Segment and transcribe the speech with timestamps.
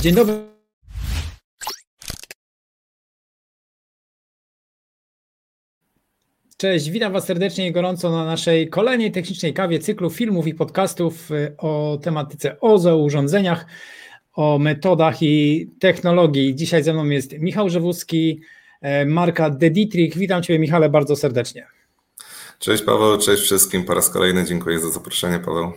[0.00, 0.34] Dzień dobry.
[6.56, 11.30] Cześć, witam Was serdecznie i gorąco na naszej kolejnej technicznej kawie cyklu filmów i podcastów
[11.30, 13.66] y, o tematyce OZO, o urządzeniach,
[14.32, 16.54] o metodach i technologii.
[16.54, 18.40] Dzisiaj ze mną jest Michał Żewuski,
[18.80, 20.16] e, marka The Dietrich.
[20.16, 21.66] Witam Cię Michale bardzo serdecznie.
[22.58, 24.44] Cześć Paweł, cześć wszystkim po raz kolejny.
[24.44, 25.72] Dziękuję za zaproszenie Paweł.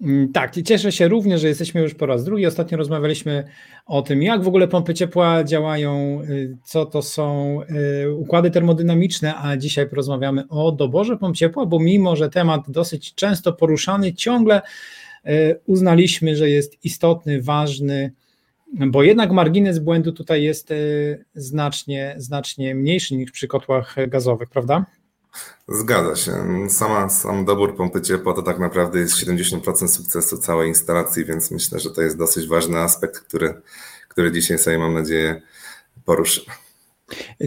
[0.00, 2.46] Mm, tak, cieszę się również, że jesteśmy już po raz drugi.
[2.46, 3.44] Ostatnio rozmawialiśmy
[3.86, 7.58] o tym, jak w ogóle pompy ciepła działają, y, co to są
[8.04, 13.14] y, układy termodynamiczne, a dzisiaj porozmawiamy o doborze pomp ciepła, bo mimo, że temat dosyć
[13.14, 14.62] często poruszany, ciągle
[15.26, 18.12] y, uznaliśmy, że jest istotny, ważny,
[18.86, 20.72] bo jednak margines błędu tutaj jest
[21.34, 24.86] znacznie, znacznie mniejszy niż przy kotłach gazowych, prawda?
[25.68, 26.32] Zgadza się.
[26.68, 31.80] Sama, sam dobór pompy ciepła to tak naprawdę jest 70% sukcesu całej instalacji, więc myślę,
[31.80, 33.54] że to jest dosyć ważny aspekt, który,
[34.08, 35.42] który dzisiaj sobie mam nadzieję
[36.04, 36.46] poruszymy.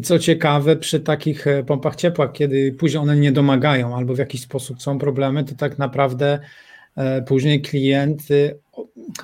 [0.03, 4.41] Co ciekawe, przy takich e, pompach ciepła, kiedy później one nie domagają albo w jakiś
[4.41, 6.39] sposób są problemy, to tak naprawdę
[6.95, 8.21] e, później klient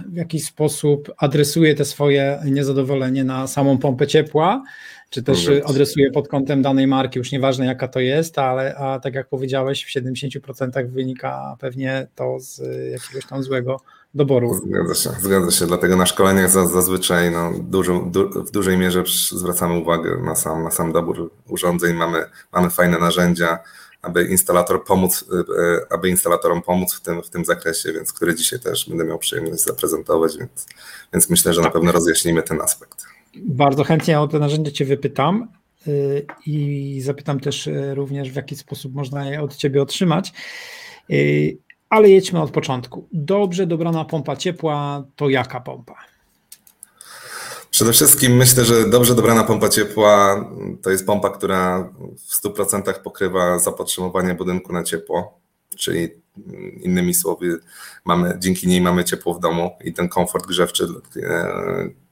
[0.06, 4.64] w jakiś sposób adresuje te swoje niezadowolenie na samą pompę ciepła,
[5.10, 9.14] czy też adresuje pod kątem danej marki, już nieważne jaka to jest, ale a tak
[9.14, 12.62] jak powiedziałeś, w 70% wynika pewnie to z
[12.92, 13.80] jakiegoś tam złego
[14.16, 14.54] doboru.
[14.54, 15.68] Zgadza się, zgadza się.
[15.68, 20.72] Dlatego na szkoleniach zazwyczaj no, dużo, du, w dużej mierze zwracamy uwagę na sam, na
[20.72, 21.96] sam dobór urządzeń.
[21.96, 23.60] Mamy, mamy fajne narzędzia,
[24.06, 25.26] aby instalator pomóc,
[25.58, 29.20] e, aby instalatorom pomóc w tym, w tym zakresie, więc który dzisiaj też będę miał
[29.20, 30.68] przyjemność zaprezentować, więc,
[31.14, 33.06] więc myślę, że na pewno rozjaśnimy ten aspekt.
[33.36, 35.48] Bardzo chętnie o te narzędzia Cię wypytam
[35.88, 40.34] y, i zapytam też y, również, w jaki sposób można je od Ciebie otrzymać.
[41.12, 41.58] Y,
[41.90, 43.08] ale jedźmy od początku.
[43.12, 45.96] Dobrze dobrana pompa ciepła to jaka pompa?
[47.76, 50.46] Przede wszystkim myślę, że dobrze dobrana pompa ciepła
[50.82, 51.90] to jest pompa, która
[52.28, 55.40] w 100% pokrywa zapotrzebowanie budynku na ciepło,
[55.78, 56.10] czyli
[56.82, 57.60] innymi słowy,
[58.06, 60.88] mamy, dzięki niej mamy ciepło w domu i ten komfort grzewczy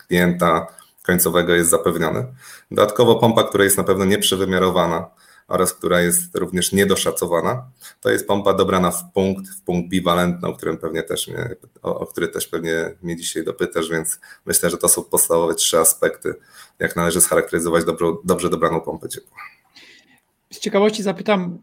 [0.08, 0.68] klienta
[1.04, 2.26] końcowego jest zapewniony.
[2.72, 5.10] Dodatkowo pompa, która jest na pewno nieprzewymiarowana
[5.48, 7.66] oraz która jest również niedoszacowana,
[8.02, 12.00] to jest pompa dobrana w punkt, w punkt biwalentny, o którym pewnie też mnie, o,
[12.00, 16.34] o który też pewnie mnie dzisiaj dopytasz, więc myślę, że to są podstawowe trzy aspekty,
[16.80, 19.38] jak należy scharakteryzować dobrze, dobrze dobraną pompę ciepła.
[20.52, 21.60] Z ciekawości zapytam,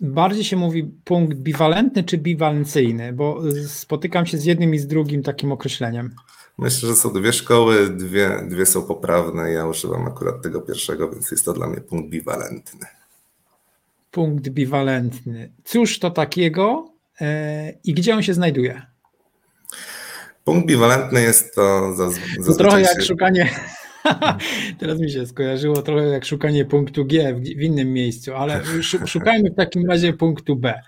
[0.00, 5.22] bardziej się mówi punkt biwalentny czy biwalencyjny, bo spotykam się z jednym i z drugim
[5.22, 6.14] takim określeniem.
[6.58, 9.52] Myślę, że są dwie szkoły, dwie, dwie są poprawne.
[9.52, 12.86] Ja używam akurat tego pierwszego, więc jest to dla mnie punkt biwalentny.
[14.12, 15.52] Punkt biwalentny.
[15.64, 18.82] Cóż to takiego e, i gdzie on się znajduje?
[20.44, 22.44] Punkt biwalentny jest to zazwyczaj.
[22.46, 23.06] To trochę jak się...
[23.06, 23.50] szukanie.
[24.80, 28.62] Teraz mi się skojarzyło trochę jak szukanie punktu G w, innym miejscu, ale
[29.06, 30.82] szukajmy w takim razie punktu B.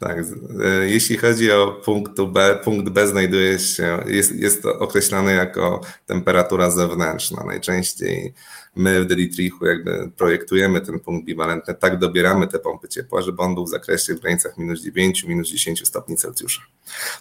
[0.00, 5.34] Tak, e, jeśli chodzi o punkt B, punkt B znajduje się, jest, jest to określany
[5.34, 7.44] jako temperatura zewnętrzna.
[7.44, 8.34] Najczęściej
[8.78, 13.54] my w Delitrichu jakby projektujemy ten punkt biwalentny, tak dobieramy te pompy ciepła, żeby on
[13.54, 16.62] był w zakresie w granicach minus 9, minus 10 stopni Celsjusza.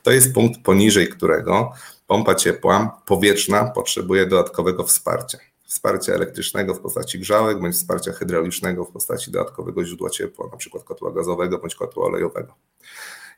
[0.04, 1.72] To jest punkt poniżej którego
[2.08, 5.38] pompa ciepła powietrzna potrzebuje dodatkowego wsparcia
[5.68, 11.12] wsparcia elektrycznego w postaci grzałek, bądź wsparcia hydraulicznego w postaci dodatkowego źródła ciepła, przykład kotła
[11.12, 12.54] gazowego bądź kotła olejowego.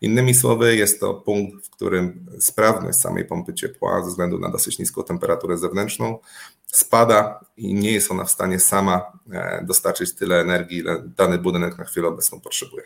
[0.02, 4.80] Innymi słowy, jest to punkt, w którym sprawność samej pompy ciepła ze względu na dosyć
[4.80, 6.20] niską temperaturę zewnętrzną
[6.66, 11.78] spada i nie jest ona w stanie sama e, dostarczyć tyle energii, ile dany budynek
[11.78, 12.84] na chwilę obecną potrzebuje.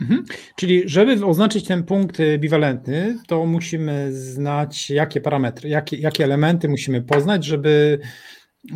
[0.00, 0.24] Mhm.
[0.56, 7.02] Czyli, żeby oznaczyć ten punkt biwalentny, to musimy znać, jakie parametry, jakie, jakie elementy musimy
[7.02, 7.98] poznać, żeby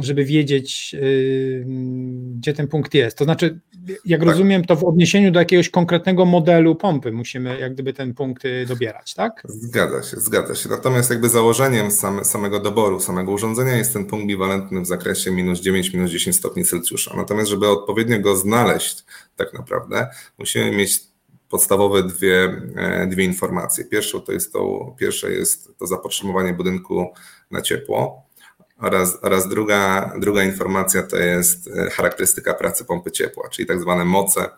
[0.01, 1.65] żeby wiedzieć, yy,
[2.37, 3.19] gdzie ten punkt jest.
[3.19, 3.61] To znaczy,
[4.05, 4.29] jak tak.
[4.29, 8.67] rozumiem, to w odniesieniu do jakiegoś konkretnego modelu pompy musimy jak gdyby ten punkt y,
[8.69, 9.43] dobierać, tak?
[9.45, 10.69] Zgadza się, zgadza się.
[10.69, 15.61] Natomiast jakby założeniem same, samego doboru, samego urządzenia jest ten punkt biwalentny w zakresie minus
[15.61, 17.17] 9, minus 10 stopni Celsjusza.
[17.17, 19.05] Natomiast żeby odpowiednio go znaleźć
[19.37, 20.09] tak naprawdę,
[20.39, 21.01] musimy mieć
[21.49, 23.85] podstawowe dwie, e, dwie informacje.
[23.85, 27.07] Pierwszą to jest to, pierwsze jest to zapotrzebowanie budynku
[27.51, 28.23] na ciepło,
[28.83, 34.05] oraz, oraz druga, druga informacja to jest e, charakterystyka pracy pompy ciepła, czyli tak zwane
[34.05, 34.49] moce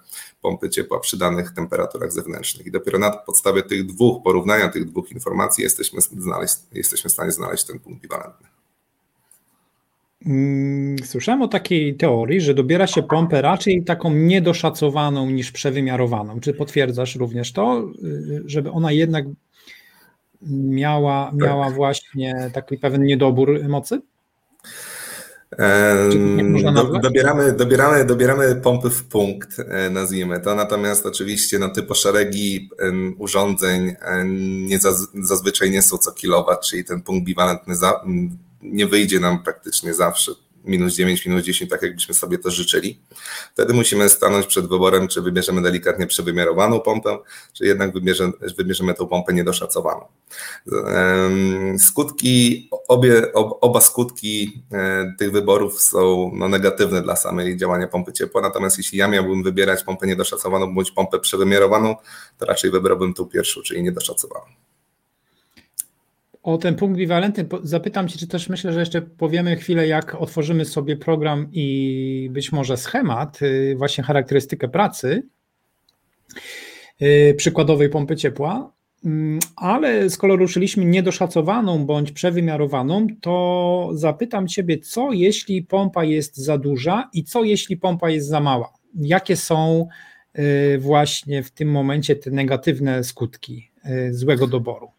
[0.43, 2.67] pompy ciepła przy danych temperaturach zewnętrznych.
[2.67, 7.31] I dopiero na podstawie tych dwóch, porównania tych dwóch informacji jesteśmy, znaleźć, jesteśmy w stanie
[7.31, 8.49] znaleźć ten punkt biwalentny.
[10.27, 16.41] Mm, słyszałem o takiej teorii, że dobiera się pompę raczej taką niedoszacowaną niż przewymiarowaną.
[16.41, 19.25] Czy potwierdzasz również to, y, żeby ona jednak
[20.51, 21.75] miała, miała tak.
[21.75, 24.01] właśnie taki pewien niedobór mocy?
[26.75, 32.71] Do, dobieramy, dobieramy, dobieramy pompy w punkt, e, nazwijmy to, natomiast oczywiście no, typo szeregi
[33.19, 33.97] urządzeń
[34.67, 34.79] nie
[35.15, 38.05] zazwyczaj nie są co kilowat, czyli ten punkt biwalentny za,
[38.63, 40.33] nie wyjdzie nam praktycznie zawsze
[40.65, 43.01] minus 9, minus 10, tak jakbyśmy sobie to życzyli.
[43.53, 47.19] Wtedy musimy stanąć przed wyborem, czy wybierzemy delikatnie przewymiarowaną pompę,
[47.53, 47.93] czy jednak
[48.57, 50.05] wybierzemy, tą pompę niedoszacowaną.
[51.79, 58.41] Skutki, obie, oba skutki e, tych wyborów są no, negatywne dla samej działania pompy ciepła,
[58.41, 61.97] natomiast jeśli ja miałbym wybierać pompę niedoszacowaną bądź pompę przewymiarowaną,
[62.39, 64.64] to raczej wybrałbym tą pierwszą, czyli niedoszacowaną.
[66.45, 70.65] O ten punkt biwalentny zapytam Cię, czy też myślę, że jeszcze powiemy chwilę, jak otworzymy
[70.65, 75.23] sobie program i być może schemat, y, właśnie charakterystykę pracy
[77.03, 78.73] y, przykładowej pompy ciepła,
[79.05, 86.59] mm, ale skoro ruszyliśmy niedoszacowaną bądź przewymiarowaną, to zapytam Ciebie, co jeśli pompa jest za
[86.59, 88.73] duża i co jeśli pompa jest za mała?
[88.95, 89.89] Jakie są
[90.39, 93.71] y, właśnie w tym momencie te negatywne skutki
[94.11, 94.91] złego doboru?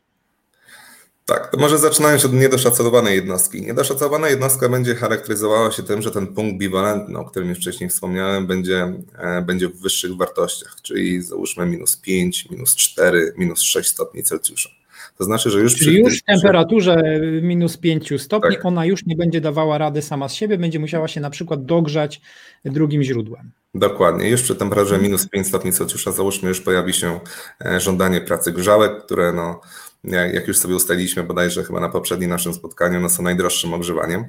[1.26, 3.62] Tak, to może zaczynając od niedoszacowanej jednostki.
[3.62, 8.48] Niedoszacowana jednostka będzie charakteryzowała się tym, że ten punkt biwalentny, o którym już wcześniej wspomniałem,
[8.48, 14.24] będzie, e, będzie w wyższych wartościach, czyli załóżmy minus 5, minus 4, minus 6 stopni
[14.24, 14.70] Celsjusza.
[15.18, 18.66] To znaczy, że już Czyli już w temperaturze minus 5 stopni tak.
[18.66, 22.22] ona już nie będzie dawała rady sama z siebie, będzie musiała się na przykład dogrzać
[22.66, 23.52] drugim źródłem.
[23.76, 24.30] Dokładnie.
[24.30, 27.20] Już przy temperaturze minus 5 stopni Celsjusza załóżmy już pojawi się
[27.66, 29.62] e, żądanie pracy grzałek, które no,
[30.34, 34.26] jak już sobie ustaliliśmy bodajże chyba na poprzednim naszym spotkaniu, no są najdroższym ogrzewaniem.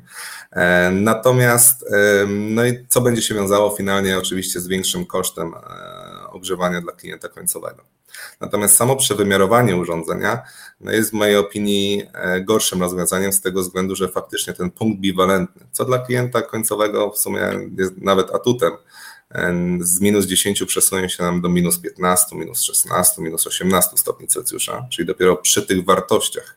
[0.52, 1.84] E, natomiast
[2.28, 7.28] no i co będzie się wiązało finalnie oczywiście z większym kosztem e, ogrzewania dla klienta
[7.28, 7.82] końcowego.
[8.40, 10.42] Natomiast samo przewymiarowanie urządzenia
[10.80, 15.00] no jest w mojej opinii e, gorszym rozwiązaniem z tego względu, że faktycznie ten punkt
[15.00, 17.40] biwalentny, co dla klienta końcowego w sumie
[17.78, 18.72] jest nawet atutem,
[19.80, 24.86] z minus 10 przesunie się nam do minus 15, minus 16, minus 18 stopni Celsjusza,
[24.90, 26.56] czyli dopiero przy tych wartościach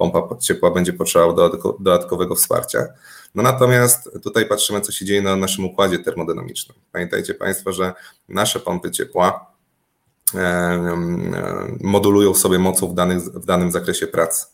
[0.00, 2.86] pompa ciepła będzie potrzebować dodatkowego wsparcia.
[3.34, 6.78] No natomiast tutaj patrzymy, co się dzieje na naszym układzie termodynamicznym.
[6.92, 7.92] Pamiętajcie Państwo, że
[8.28, 9.46] nasze pompy ciepła
[11.80, 14.46] modulują sobie mocą w, danych, w danym zakresie pracy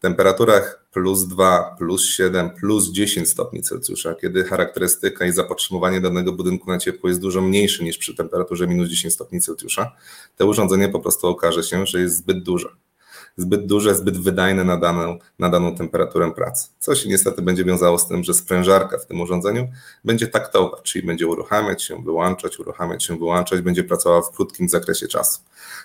[0.00, 6.70] temperaturach plus 2, plus 7, plus 10 stopni Celsjusza, kiedy charakterystyka i zapotrzebowanie danego budynku
[6.70, 9.92] na ciepło jest dużo mniejsze niż przy temperaturze minus 10 stopni Celsjusza,
[10.36, 12.68] to urządzenie po prostu okaże się, że jest zbyt duże
[13.38, 16.68] zbyt duże, zbyt wydajne na daną, na daną temperaturę pracy.
[16.78, 19.68] Co się niestety będzie wiązało z tym, że sprężarka w tym urządzeniu
[20.04, 25.08] będzie taktowa, czyli będzie uruchamiać się, wyłączać, uruchamiać się, wyłączać, będzie pracowała w krótkim zakresie
[25.08, 25.40] czasu.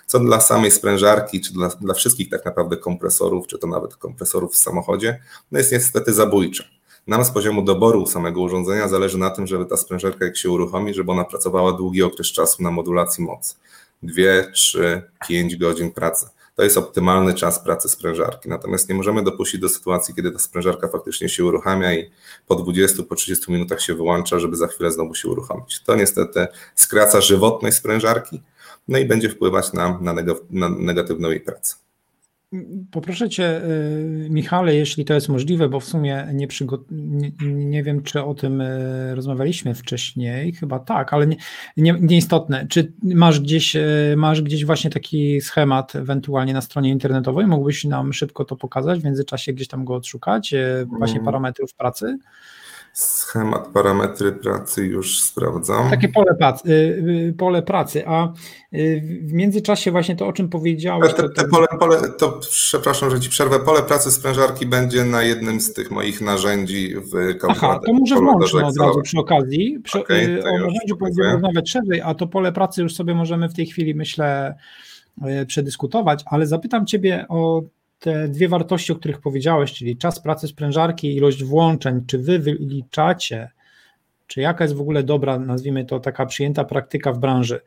[0.06, 4.52] Co dla samej sprężarki, czy dla, dla wszystkich tak naprawdę kompresorów, czy to nawet kompresorów
[4.52, 5.20] w samochodzie,
[5.52, 6.64] no jest niestety zabójcze.
[7.06, 10.94] Nam z poziomu doboru samego urządzenia zależy na tym, żeby ta sprężarka jak się uruchomi,
[10.94, 13.54] żeby ona pracowała długi okres czasu na modulacji mocy.
[14.02, 18.48] Dwie, trzy, pięć godzin pracy to jest optymalny czas pracy sprężarki.
[18.48, 22.10] Natomiast nie możemy dopuścić do sytuacji, kiedy ta sprężarka faktycznie się uruchamia i
[22.46, 25.82] po 20, po 30 minutach się wyłącza, żeby za chwilę znowu się uruchomić.
[25.82, 28.42] To niestety skraca żywotność sprężarki,
[28.88, 29.98] no i będzie wpływać na,
[30.50, 31.83] na negatywną jej pracę.
[32.90, 36.48] Poproszę Cię, y, Michale, jeśli to jest możliwe, bo w sumie nie,
[36.90, 41.36] nie, nie, wiem, czy o tym y, rozmawialiśmy wcześniej, chyba tak, ale nie,
[41.76, 42.66] nie, nieistotne.
[42.68, 47.46] Czy masz gdzieś, y, masz gdzieś właśnie taki schemat ewentualnie na stronie internetowej?
[47.46, 50.54] Mógłbyś nam szybko to pokazać, w międzyczasie gdzieś tam go odszukać,
[50.86, 51.24] właśnie mm.
[51.24, 52.18] parametrów pracy?
[52.94, 55.90] Schemat, parametry pracy już sprawdzam.
[55.90, 56.72] Takie pole pracy, y,
[57.28, 58.32] y, pole pracy, a
[58.72, 61.14] y, w międzyczasie właśnie to, o czym powiedziałeś.
[61.14, 63.60] Te, te pole, pole, to przepraszam, że ci przerwę.
[63.60, 67.66] Pole pracy sprężarki będzie na jednym z tych moich narzędzi w kalkulatorze.
[67.66, 69.80] Aha, to może włączmy od razu przy okazji.
[69.84, 73.54] Przy, okay, o narzędziu będziemy rozmawiać szerzej, a to pole pracy już sobie możemy w
[73.54, 74.54] tej chwili, myślę,
[75.46, 77.62] przedyskutować, ale zapytam Ciebie o
[78.04, 82.38] te dwie wartości, o których powiedziałeś, czyli czas pracy sprężarki i ilość włączeń, czy wy
[82.38, 83.50] wyliczacie,
[84.26, 87.60] czy jaka jest w ogóle dobra, nazwijmy to taka przyjęta praktyka w branży,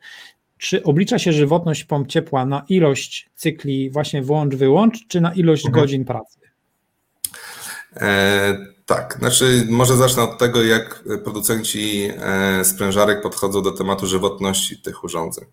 [0.58, 5.66] czy oblicza się żywotność pomp ciepła na ilość cykli właśnie włącz, wyłącz, czy na ilość
[5.66, 5.82] mhm.
[5.82, 6.38] godzin pracy?
[7.96, 14.82] E, tak, znaczy może zacznę od tego, jak producenci e, sprężarek podchodzą do tematu żywotności
[14.82, 15.44] tych urządzeń.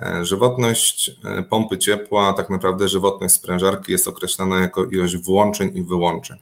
[0.00, 5.82] E, żywotność e, pompy ciepła, tak naprawdę żywotność sprężarki jest określana jako ilość włączeń i
[5.82, 6.38] wyłączeń.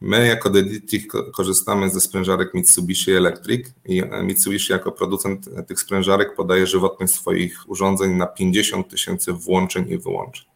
[0.00, 6.36] My jako Deditech korzystamy ze sprężarek Mitsubishi Electric i e, Mitsubishi jako producent tych sprężarek
[6.36, 10.46] podaje żywotność swoich urządzeń na 50 tysięcy włączeń i wyłączeń.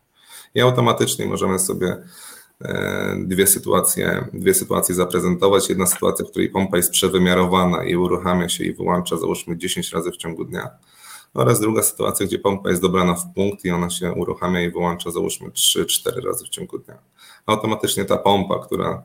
[0.54, 1.96] i automatycznie możemy sobie
[3.18, 5.68] dwie sytuacje, dwie sytuacje zaprezentować.
[5.68, 10.10] Jedna sytuacja, w której pompa jest przewymiarowana i uruchamia się i wyłącza załóżmy 10 razy
[10.10, 10.70] w ciągu dnia
[11.34, 15.10] oraz druga sytuacja, gdzie pompa jest dobrana w punkt i ona się uruchamia i wyłącza
[15.10, 16.98] załóżmy 3-4 razy w ciągu dnia.
[17.46, 19.02] Automatycznie ta pompa, która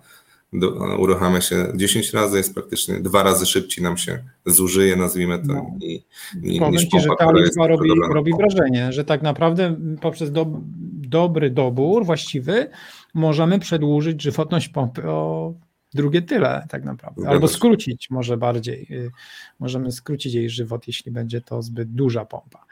[0.54, 5.54] do, uruchamia się 10 razy, jest praktycznie dwa razy szybciej nam się zużyje, nazwijmy to.
[5.54, 5.72] No.
[5.82, 6.04] I,
[6.44, 10.46] i, Powiem Ci, że ta liczba robi, robi wrażenie, że tak naprawdę poprzez do,
[10.94, 12.70] dobry dobór właściwy
[13.14, 15.54] możemy przedłużyć żywotność pompy o
[15.96, 17.30] drugie tyle tak naprawdę.
[17.30, 18.88] Albo skrócić może bardziej.
[18.92, 19.12] Y,
[19.60, 22.66] możemy skrócić jej żywot, jeśli będzie to zbyt duża pompa.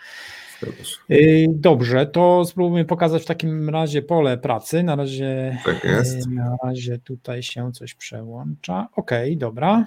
[1.11, 4.83] Y, dobrze, to spróbujmy pokazać w takim razie pole pracy.
[4.83, 6.27] Na razie, tak jest.
[6.27, 8.87] Y, na razie tutaj się coś przełącza.
[8.95, 9.85] OK, dobra.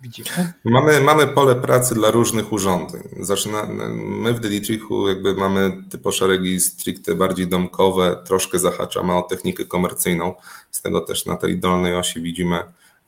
[0.00, 0.52] Widzimy.
[0.64, 3.02] Mamy, mamy pole pracy dla różnych urządzeń.
[3.20, 3.66] Zaczyna,
[3.96, 10.34] my w Delitrichu jakby mamy typo szeregi stricte bardziej domkowe, troszkę zahaczamy o technikę komercyjną.
[10.70, 12.58] Z tego też na tej dolnej osi widzimy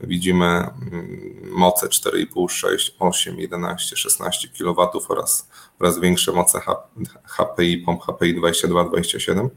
[0.03, 6.61] widzimy mm, moce 4,5, 6, 8, 11, 16 kW oraz, oraz większe moce
[7.25, 9.51] HPI, pomp HPI 22, 27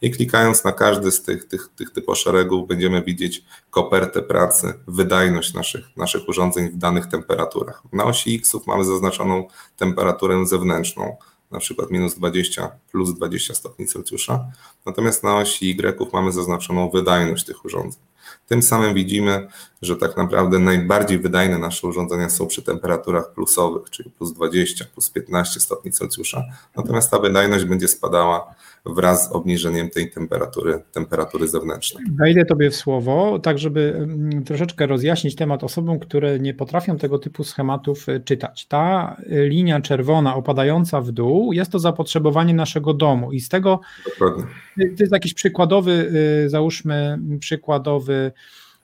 [0.00, 5.54] i klikając na każdy z tych, tych, tych typów szeregów będziemy widzieć kopertę pracy, wydajność
[5.54, 7.82] naszych, naszych urządzeń w danych temperaturach.
[7.92, 11.16] Na osi X mamy zaznaczoną temperaturę zewnętrzną,
[11.50, 14.46] na przykład minus 20 plus 20 stopni Celsjusza,
[14.86, 18.02] natomiast na osi Y mamy zaznaczoną wydajność tych urządzeń.
[18.46, 19.48] Tym samym widzimy,
[19.82, 25.10] że tak naprawdę najbardziej wydajne nasze urządzenia są przy temperaturach plusowych, czyli plus 20, plus
[25.10, 26.44] 15 stopni Celsjusza,
[26.76, 28.54] natomiast ta wydajność będzie spadała
[28.86, 32.04] wraz z obniżeniem tej temperatury, temperatury zewnętrznej.
[32.18, 37.18] Wejdę Tobie w słowo, tak żeby mm, troszeczkę rozjaśnić temat osobom, które nie potrafią tego
[37.18, 38.66] typu schematów y, czytać.
[38.66, 43.80] Ta y, linia czerwona opadająca w dół jest to zapotrzebowanie naszego domu i z tego
[44.04, 44.44] Dokładnie.
[44.80, 46.12] Y, to jest jakiś przykładowy,
[46.46, 48.32] załóżmy przykładowy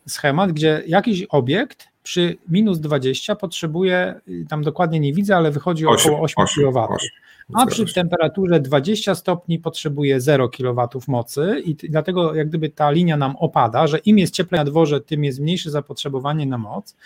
[0.07, 6.13] schemat, gdzie jakiś obiekt przy minus 20 potrzebuje, tam dokładnie nie widzę, ale wychodzi 8,
[6.13, 6.89] około 8, 8 kW.
[6.95, 7.09] 8
[7.55, 13.17] a przy temperaturze 20 stopni potrzebuje 0 kW mocy i dlatego jak gdyby ta linia
[13.17, 16.97] nam opada, że im jest cieplej na dworze, tym jest mniejsze zapotrzebowanie na moc.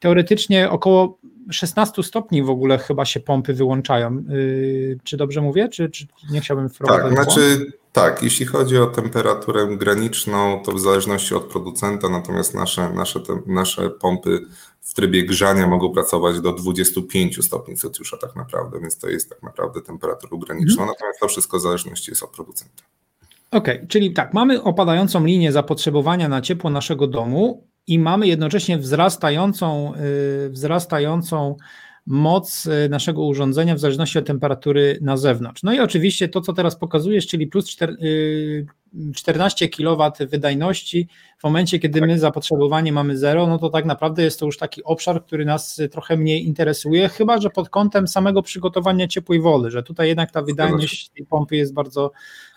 [0.00, 1.18] Teoretycznie około
[1.50, 4.24] 16 stopni w ogóle chyba się pompy wyłączają.
[4.28, 7.16] Yy, czy dobrze mówię, czy, czy nie chciałbym wprowadzić?
[7.16, 12.92] Tak, znaczy tak, jeśli chodzi o temperaturę graniczną, to w zależności od producenta, natomiast nasze,
[12.92, 14.40] nasze, te, nasze pompy
[14.80, 19.42] w trybie grzania mogą pracować do 25 stopni Celsjusza tak naprawdę, więc to jest tak
[19.42, 20.88] naprawdę temperaturą graniczną, mhm.
[20.88, 22.82] natomiast to wszystko w zależności jest od producenta.
[23.50, 28.78] Okej, okay, czyli tak, mamy opadającą linię zapotrzebowania na ciepło naszego domu i mamy jednocześnie
[28.78, 29.92] wzrastającą,
[30.42, 31.56] yy, wzrastającą
[32.06, 35.62] moc y, naszego urządzenia w zależności od temperatury na zewnątrz.
[35.62, 37.76] No i oczywiście to, co teraz pokazujesz, czyli plus
[39.14, 44.40] 14 kW wydajności, w momencie, kiedy my zapotrzebowanie mamy zero, no to tak naprawdę jest
[44.40, 49.08] to już taki obszar, który nas trochę mniej interesuje, chyba że pod kątem samego przygotowania
[49.08, 52.12] ciepłej wody, że tutaj jednak ta wydajność tej pompy jest bardzo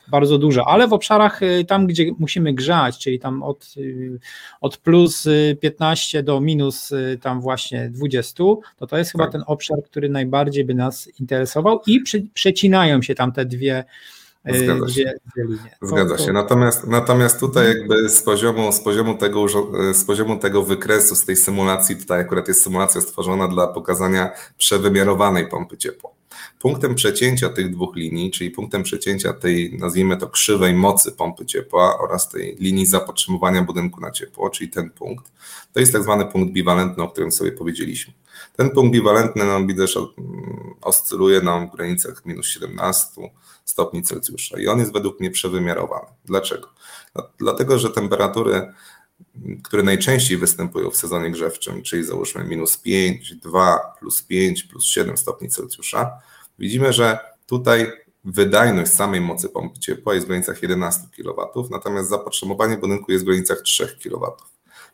[0.08, 4.20] bardzo duża, ale w obszarach y, tam, gdzie musimy grzać, czyli tam od, y,
[4.62, 5.28] od plus
[5.60, 8.44] 15 do minus tam właśnie 20,
[8.78, 9.32] to to jest chyba tak.
[9.32, 13.86] ten obszar, który najbardziej by nas interesował i przy, przecinają się tam te dwie
[14.54, 15.14] Zgadza się.
[15.82, 16.34] Zgadza się.
[16.34, 17.80] Natomiast, natomiast tutaj mhm.
[17.80, 19.46] jakby z poziomu, z, poziomu tego,
[19.94, 25.48] z poziomu tego wykresu, z tej symulacji, tutaj akurat jest symulacja stworzona dla pokazania przewymiarowanej
[25.48, 26.10] pompy ciepła.
[26.60, 32.00] Punktem przecięcia tych dwóch linii, czyli punktem przecięcia tej, nazwijmy to, krzywej mocy pompy ciepła
[32.00, 35.32] oraz tej linii zapotrzebowania budynku na ciepło, czyli ten punkt,
[35.74, 38.14] to jest tak zwany punkt biwalentny, o którym sobie powiedzieliśmy.
[38.56, 39.94] Ten punkt biwalentny nam widać
[40.82, 43.32] oscyluje nam w granicach minus 17,
[43.66, 46.08] stopni Celsjusza i on jest według mnie przewymiarowany.
[46.26, 46.70] Dlaczego?
[47.38, 48.74] Dlatego, że temperatury,
[49.64, 55.18] które najczęściej występują w sezonie grzewczym, czyli załóżmy minus 5, 2, plus 5, plus 7
[55.18, 56.12] stopni Celsjusza,
[56.60, 57.92] widzimy, że tutaj
[58.26, 63.28] wydajność samej mocy pompy ciepła jest w granicach 11 kW, natomiast zapotrzebowanie budynku jest w
[63.28, 64.32] granicach 3 kW.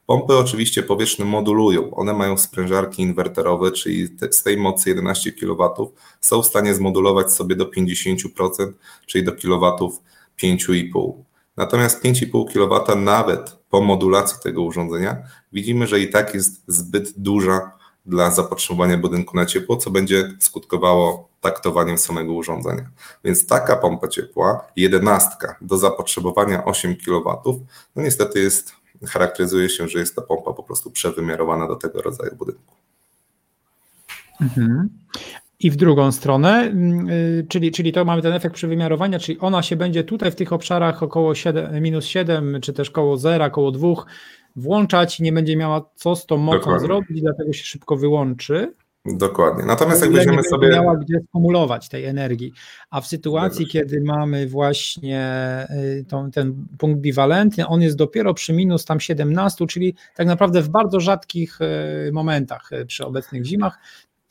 [0.06, 1.96] Pompy oczywiście powietrzne modulują.
[1.96, 7.34] One mają sprężarki inwerterowe, czyli te, z tej mocy 11 kW są w stanie zmodulować
[7.34, 8.72] sobie do 50%,
[9.06, 10.02] czyli do kilowatów
[10.44, 11.14] 5,5.
[11.58, 15.18] Natomiast 5,5 kW nawet po modulacji tego urządzenia
[15.54, 17.72] widzimy, że i tak jest zbyt duża
[18.06, 22.90] dla zapotrzebowania budynku na ciepło, co będzie skutkowało taktowaniem samego urządzenia.
[23.24, 27.42] Więc taka pompa ciepła, jedenastka do zapotrzebowania 8 kW,
[27.96, 28.74] no niestety jest
[29.08, 32.76] charakteryzuje się, że jest ta pompa po prostu przewymiarowana do tego rodzaju budynku.
[34.42, 34.90] Mhm.
[35.62, 36.74] I w drugą stronę,
[37.36, 40.54] yy, czyli, czyli to mamy ten efekt przewymiarowania, czyli ona się będzie tutaj w tych
[40.54, 43.88] obszarach około 7, minus 7, czy też koło 0, koło 2
[44.56, 46.88] włączać, nie będzie miała co z tą mocą Dokładnie.
[46.88, 48.74] zrobić, dlatego się szybko wyłączy.
[49.06, 49.66] Dokładnie.
[49.66, 50.68] Natomiast jak weźmiemy sobie.
[50.68, 52.54] Nie miała gdzie skumulować tej energii.
[52.90, 55.68] A w sytuacji, kiedy mamy właśnie
[56.00, 60.62] y, tą, ten punkt biwalentny, on jest dopiero przy minus tam 17, czyli tak naprawdę
[60.62, 63.80] w bardzo rzadkich y, momentach y, przy obecnych zimach.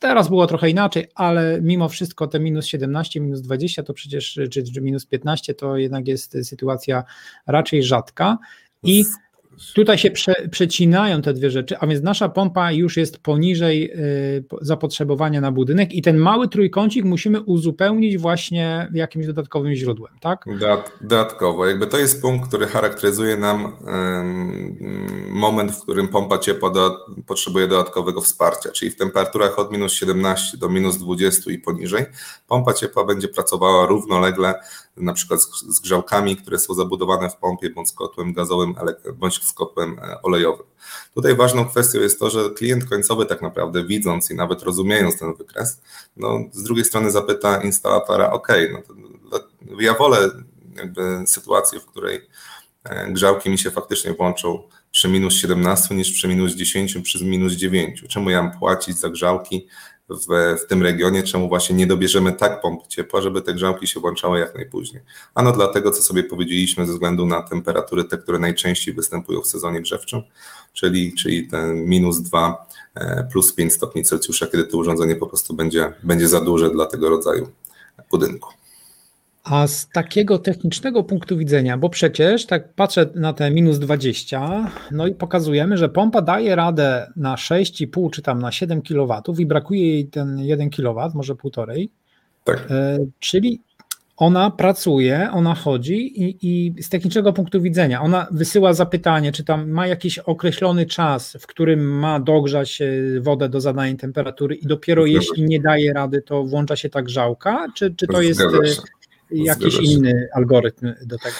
[0.01, 4.63] Teraz było trochę inaczej, ale mimo wszystko te minus 17, minus 20 to przecież, czy,
[4.63, 7.03] czy minus 15 to jednak jest sytuacja
[7.47, 8.37] raczej rzadka.
[8.83, 9.05] I
[9.75, 14.43] Tutaj się prze, przecinają te dwie rzeczy, a więc nasza pompa już jest poniżej y,
[14.61, 20.45] zapotrzebowania na budynek i ten mały trójkącik musimy uzupełnić właśnie jakimś dodatkowym źródłem, tak?
[21.01, 23.77] Dodatkowo, jakby to jest punkt, który charakteryzuje nam
[25.29, 30.57] moment, w którym pompa ciepła do, potrzebuje dodatkowego wsparcia, czyli w temperaturach od minus 17
[30.57, 32.05] do minus 20 i poniżej,
[32.47, 34.53] pompa ciepła będzie pracowała równolegle
[34.97, 38.75] na przykład z, grzałkami, które są zabudowane w pompie bądź z kotłem gazowym
[39.13, 40.65] bądź z kotłem e, olejowym.
[41.13, 45.33] Tutaj ważną kwestią jest to, że klient końcowy tak naprawdę widząc i nawet rozumiejąc ten
[45.33, 45.81] wykres,
[46.17, 48.93] no, z drugiej strony zapyta instalatora, ok, no to,
[49.79, 50.29] ja wolę
[50.75, 52.21] jakby sytuację, w której
[52.83, 57.53] e, grzałki mi się faktycznie włączą przy minus 17 niż przy minus 10, przy minus
[57.53, 58.03] 9.
[58.09, 59.67] Czemu ja mam płacić za grzałki
[60.11, 63.99] w, w tym regionie, czemu właśnie nie dobierzemy tak pomp ciepła, żeby te grzałki się
[63.99, 65.03] włączały jak najpóźniej.
[65.35, 69.81] Ano dlatego, co sobie powiedzieliśmy, ze względu na temperatury, te, które najczęściej występują w sezonie
[69.81, 70.21] grzewczym,
[70.73, 75.53] czyli, czyli ten minus 2 e, plus 5 stopni Celsjusza, kiedy to urządzenie po prostu
[75.53, 77.47] będzie, będzie za duże dla tego rodzaju
[78.11, 78.60] budynku.
[79.43, 85.07] A z takiego technicznego punktu widzenia, bo przecież tak patrzę na te minus 20, no
[85.07, 89.91] i pokazujemy, że pompa daje radę na 6,5 czy tam na 7 kW i brakuje
[89.91, 91.89] jej ten 1 kW, może półtorej.
[92.43, 92.67] Tak.
[92.71, 93.61] E, czyli
[94.17, 99.69] ona pracuje, ona chodzi i, i, z technicznego punktu widzenia ona wysyła zapytanie, czy tam
[99.69, 105.03] ma jakiś określony czas, w którym ma dogrzać e, wodę do zadanej temperatury i dopiero
[105.03, 108.41] Zgadza jeśli nie daje rady, to włącza się ta grzałka, czy, czy to jest
[109.31, 111.35] jakiś inny algorytm do tego?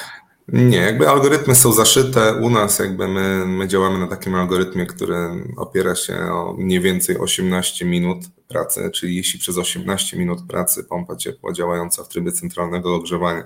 [0.47, 2.33] Nie, jakby algorytmy są zaszyte.
[2.35, 5.15] U nas jakby my, my działamy na takim algorytmie, który
[5.57, 11.15] opiera się o mniej więcej 18 minut pracy, czyli jeśli przez 18 minut pracy pompa
[11.15, 13.43] ciepła działająca w trybie centralnego ogrzewania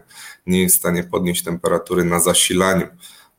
[0.47, 2.87] nie jest w stanie podnieść temperatury na zasilaniu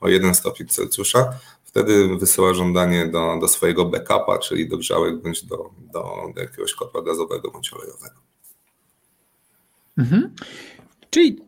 [0.01, 1.33] o 1 stopień Celsjusza,
[1.64, 6.75] wtedy wysyła żądanie do, do swojego backupa, czyli do grzałek bądź do, do, do jakiegoś
[6.75, 8.14] kotła gazowego bądź olejowego.
[9.99, 10.35] Mhm.
[11.17, 11.39] Czyli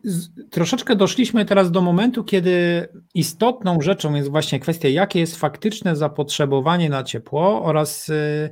[0.49, 6.89] troszeczkę doszliśmy teraz do momentu, kiedy istotną rzeczą jest właśnie kwestia, jakie jest faktyczne zapotrzebowanie
[6.89, 8.49] na ciepło oraz y,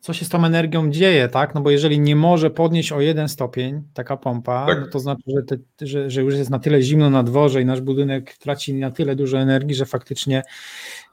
[0.00, 1.54] co się z tą energią dzieje, tak?
[1.54, 4.80] No bo jeżeli nie może podnieść o jeden stopień taka pompa, tak.
[4.80, 7.64] no to znaczy, że, te, że, że, już jest na tyle zimno na dworze i
[7.64, 10.42] nasz budynek traci na tyle dużo energii, że faktycznie,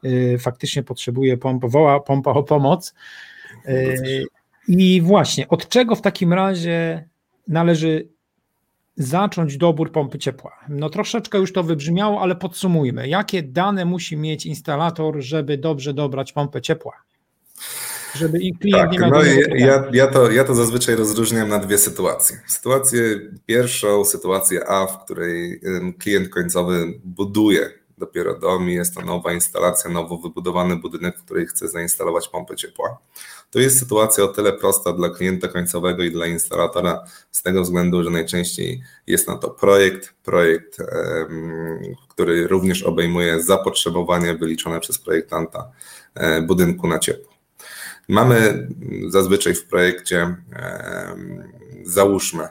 [0.02, 2.94] yy, faktycznie potrzebuje pompa, woła pompa o pomoc.
[3.66, 4.24] Yy,
[4.68, 7.08] I właśnie, od czego w takim razie
[7.48, 8.11] należy
[9.02, 10.52] zacząć dobór pompy ciepła.
[10.68, 13.08] No troszeczkę już to wybrzmiało, ale podsumujmy.
[13.08, 16.92] Jakie dane musi mieć instalator, żeby dobrze dobrać pompę ciepła?
[18.14, 19.22] Żeby i klient tak, nie miał no
[19.54, 22.40] ja, ja, to, ja to zazwyczaj rozróżniam na dwie sytuacje.
[22.46, 23.02] Sytuację
[23.46, 25.60] pierwszą, sytuację A, w której
[25.98, 27.70] klient końcowy buduje
[28.02, 32.56] dopiero dom i jest to nowa instalacja, nowo wybudowany budynek, w której chce zainstalować pompę
[32.56, 32.98] ciepła.
[33.50, 38.04] To jest sytuacja o tyle prosta dla klienta końcowego i dla instalatora z tego względu,
[38.04, 40.78] że najczęściej jest na to projekt, projekt,
[42.08, 45.70] który również obejmuje zapotrzebowanie wyliczone przez projektanta
[46.14, 47.32] e, budynku na ciepło.
[48.08, 48.68] Mamy
[49.08, 50.36] zazwyczaj w projekcie,
[51.84, 52.48] załóżmy,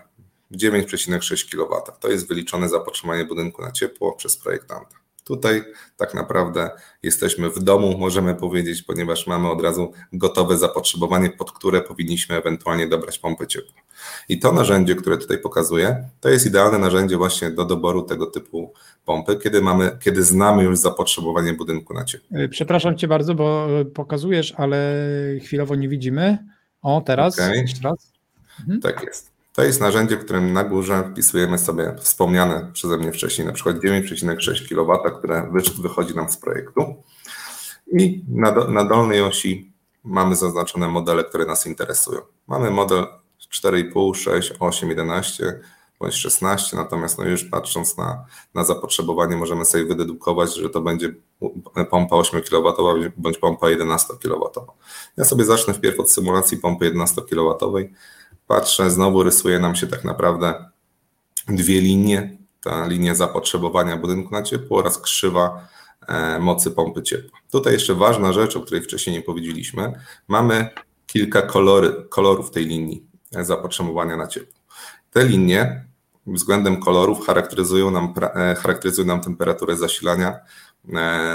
[0.51, 1.91] 9,6 kW.
[1.99, 5.00] To jest wyliczone zapotrzebowanie budynku na ciepło przez projektanta.
[5.31, 5.63] Tutaj
[5.97, 6.69] tak naprawdę
[7.03, 12.87] jesteśmy w domu, możemy powiedzieć, ponieważ mamy od razu gotowe zapotrzebowanie, pod które powinniśmy ewentualnie
[12.87, 13.81] dobrać pompę ciepła.
[14.29, 18.73] I to narzędzie, które tutaj pokazuję, to jest idealne narzędzie właśnie do doboru tego typu
[19.05, 22.37] pompy, kiedy, mamy, kiedy znamy już zapotrzebowanie budynku na ciepło.
[22.37, 24.95] E, przepraszam Cię bardzo, bo pokazujesz, ale
[25.41, 26.37] chwilowo nie widzimy.
[26.81, 27.57] O, teraz okay.
[27.57, 28.13] jeszcze raz.
[28.59, 28.81] Mhm.
[28.81, 29.30] Tak jest.
[29.53, 33.75] To jest narzędzie, w którym na górze wpisujemy sobie wspomniane przeze mnie wcześniej, na przykład
[33.75, 37.03] 9,6 kW, które wychodzi nam z projektu.
[37.91, 39.71] I na, do, na dolnej osi
[40.03, 42.21] mamy zaznaczone modele, które nas interesują.
[42.47, 43.05] Mamy model
[43.63, 45.59] 4,5, 6, 8, 11
[45.99, 51.13] bądź 16, natomiast no już patrząc na, na zapotrzebowanie możemy sobie wydedukować, że to będzie
[51.89, 52.73] pompa 8 kW
[53.17, 54.51] bądź pompa 11 kW.
[55.17, 57.57] Ja sobie zacznę wpierw od symulacji pompy 11 kW
[58.51, 60.65] patrzę, znowu rysuje nam się tak naprawdę
[61.47, 62.37] dwie linie.
[62.63, 65.67] Ta linia zapotrzebowania budynku na ciepło oraz krzywa
[66.07, 67.39] e, mocy pompy ciepła.
[67.51, 69.93] Tutaj jeszcze ważna rzecz, o której wcześniej nie powiedzieliśmy.
[70.27, 70.69] Mamy
[71.07, 74.59] kilka kolory, kolorów tej linii e, zapotrzebowania na ciepło.
[75.11, 75.85] Te linie
[76.27, 78.13] względem kolorów charakteryzują nam,
[78.57, 80.39] charakteryzują nam temperaturę zasilania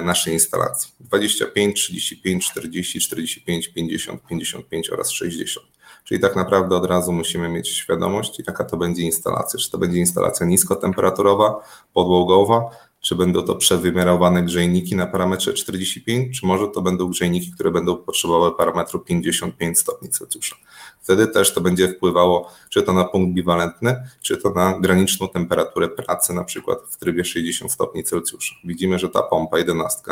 [0.04, 0.92] naszej instalacji.
[1.00, 5.75] 25, 35, 40, 45, 50, 55 oraz 60.
[6.06, 9.60] Czyli tak naprawdę od razu musimy mieć świadomość, jaka to będzie instalacja.
[9.60, 11.60] Czy to będzie instalacja niskotemperaturowa,
[11.92, 17.70] podłogowa, czy będą to przewymiarowane grzejniki na parametrze 45, czy może to będą grzejniki, które
[17.70, 20.56] będą potrzebowały parametru 55 stopni Celsjusza.
[21.00, 25.88] Wtedy też to będzie wpływało czy to na punkt biwalentny, czy to na graniczną temperaturę
[25.88, 28.54] pracy, na przykład w trybie 60 stopni Celsjusza.
[28.64, 30.02] Widzimy, że ta pompa 11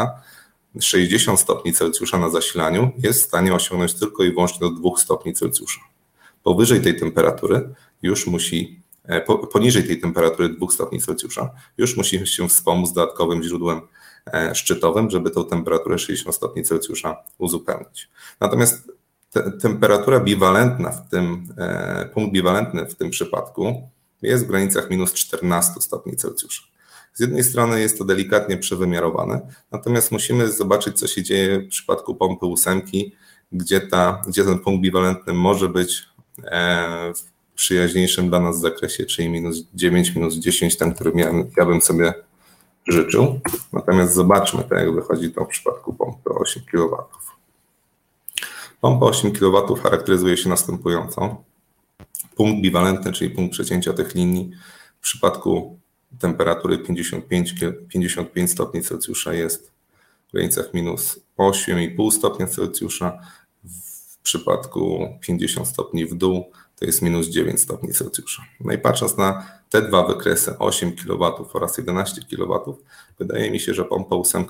[0.80, 5.34] 60 stopni Celsjusza na zasilaniu jest w stanie osiągnąć tylko i wyłącznie do 2 stopni
[5.34, 5.80] Celsjusza.
[6.42, 7.68] Powyżej tej temperatury
[8.02, 9.20] już musi, e,
[9.52, 13.80] poniżej tej temperatury 2 stopni Celsjusza, już musi się wspomóc dodatkowym źródłem
[14.32, 18.08] e, szczytowym, żeby tą temperaturę 60 stopni Celsjusza uzupełnić.
[18.40, 18.92] Natomiast
[19.30, 23.88] te, temperatura biwalentna w tym, e, punkt biwalentny w tym przypadku
[24.22, 26.62] jest w granicach minus 14 stopni Celsjusza.
[27.14, 29.40] Z jednej strony jest to delikatnie przewymiarowane,
[29.72, 33.12] natomiast musimy zobaczyć, co się dzieje w przypadku pompy ósemki,
[33.52, 36.02] gdzie, ta, gdzie ten punkt biwalentny może być
[36.44, 41.66] e, w przyjaźniejszym dla nas zakresie, czyli minus 9, minus 10, ten, który miałem, ja
[41.66, 42.14] bym sobie
[42.88, 43.40] życzył.
[43.72, 46.96] Natomiast zobaczmy, tak jak wychodzi to w przypadku pompy 8 kW.
[48.80, 51.44] Pompa 8 kW charakteryzuje się następująco.
[52.36, 54.50] Punkt biwalentny, czyli punkt przecięcia tych linii
[55.00, 55.78] w przypadku
[56.18, 57.54] temperatury 55,
[57.88, 59.72] 55 stopni Celsjusza jest
[60.28, 63.18] w granicach minus 8,5 stopnia Celsjusza.
[63.64, 66.44] W przypadku 50 stopni w dół
[66.76, 68.42] to jest minus 9 stopni Celsjusza.
[68.60, 72.78] No i patrząc na te dwa wykresy 8 kW oraz 11 kW,
[73.18, 74.46] wydaje mi się, że pompa 8,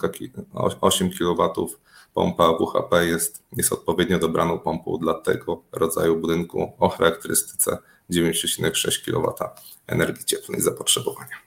[0.81, 1.69] 8 kW,
[2.15, 7.79] pompa WHP jest, jest odpowiednio dobraną pompą dla tego rodzaju budynku o charakterystyce
[8.11, 9.35] 9,6 kW
[9.87, 11.44] energii cieplnej zapotrzebowania.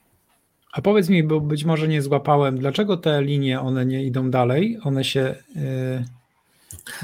[0.74, 4.80] A powiedz mi, bo być może nie złapałem, dlaczego te linie one nie idą dalej?
[4.84, 5.36] One się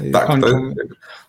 [0.00, 0.74] yy, tak, kończą.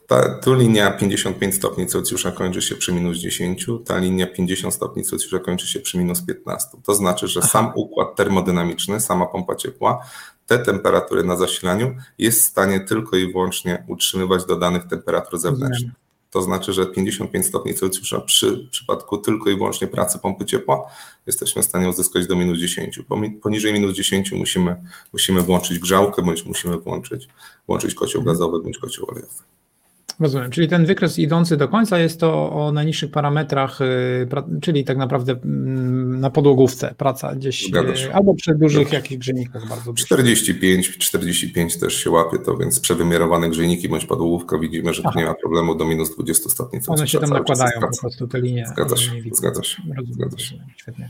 [0.08, 5.04] Ta, tu linia 55 stopni Celsjusza kończy się przy minus 10, ta linia 50 stopni
[5.04, 6.69] Celsjusza kończy się przy minus 15.
[6.84, 7.50] To znaczy, że Aha.
[7.50, 10.06] sam układ termodynamiczny, sama pompa ciepła,
[10.48, 15.91] te temperatury na zasilaniu jest w stanie tylko i wyłącznie utrzymywać do danych temperatur zewnętrznych.
[16.30, 20.92] To znaczy, że 55 stopni Celsjusza przy przypadku tylko i wyłącznie pracy pompy ciepła
[21.28, 23.00] jesteśmy w stanie uzyskać do minus 10.
[23.42, 24.76] Poniżej minus 10 musimy,
[25.14, 27.28] musimy włączyć grzałkę, bądź musimy włączyć,
[27.68, 29.44] włączyć kocioł gazowy bądź kocioł olejowy.
[30.19, 34.28] Rozumiem, czyli ten wykres idący do końca jest to o najniższych parametrach, y,
[34.62, 39.93] czyli tak naprawdę mm, na podłogówce praca gdzieś, y, albo przy dużych jakichś grzejnikach bardzo
[39.93, 45.25] 45, 45 też się łapie to, więc przewymiarowane grzejniki bądź podłogówka widzimy, że tu nie
[45.25, 46.80] ma problemu do minus 20 stopni.
[46.88, 48.65] One się tam nakładają po prostu te linie.
[48.67, 49.82] Zgadza się, zgadza się.
[50.12, 50.56] Zgadza się.
[50.78, 51.10] Świetnie.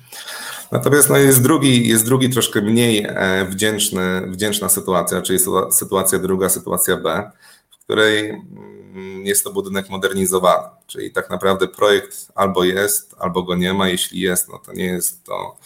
[0.71, 5.39] Natomiast no jest, drugi, jest drugi troszkę mniej e, wdzięczny, wdzięczna sytuacja, czyli
[5.71, 7.31] sytuacja druga, sytuacja B,
[7.69, 8.84] w której Mm,
[9.23, 13.89] jest to budynek modernizowany, czyli tak naprawdę projekt albo jest, albo go nie ma.
[13.89, 15.57] Jeśli jest, no to nie jest to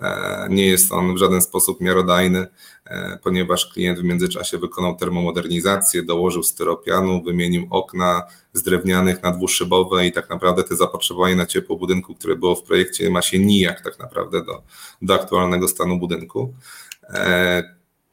[0.00, 2.46] e, nie jest on w żaden sposób miarodajny,
[2.86, 10.06] e, ponieważ klient w międzyczasie wykonał termomodernizację, dołożył styropianu, wymienił okna z drewnianych na dwuszybowe
[10.06, 13.80] i tak naprawdę te zapotrzebowanie na ciepło budynku, które było w projekcie, ma się nijak
[13.80, 14.62] tak naprawdę do,
[15.02, 16.54] do aktualnego stanu budynku.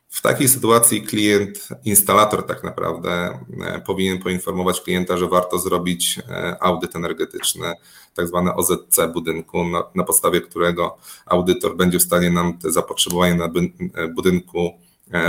[0.10, 6.64] W takiej sytuacji klient, instalator tak naprawdę e, powinien poinformować klienta, że warto zrobić e,
[6.64, 7.74] audyt energetyczny,
[8.16, 13.36] tak zwany OZC budynku, na, na podstawie którego audytor będzie w stanie nam te zapotrzebowanie
[13.36, 14.72] na e, budynku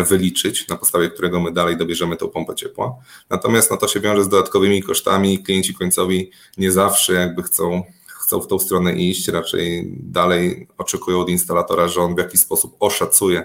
[0.09, 2.95] wyliczyć, na podstawie którego my dalej dobierzemy tą pompę ciepła.
[3.31, 5.39] Natomiast no, to się wiąże z dodatkowymi kosztami.
[5.39, 11.29] Klienci końcowi nie zawsze jakby chcą chcą w tą stronę iść, raczej dalej oczekują od
[11.29, 13.45] instalatora, że on w jakiś sposób oszacuje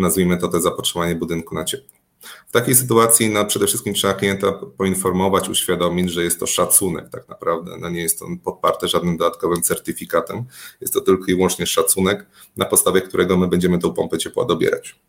[0.00, 2.00] nazwijmy to te zapotrzebowanie budynku na ciepło.
[2.48, 7.28] W takiej sytuacji no, przede wszystkim trzeba klienta poinformować, uświadomić, że jest to szacunek tak
[7.28, 7.70] naprawdę.
[7.80, 10.44] No, nie jest to podparte żadnym dodatkowym certyfikatem.
[10.80, 15.00] Jest to tylko i wyłącznie szacunek, na podstawie którego my będziemy tą pompę ciepła dobierać.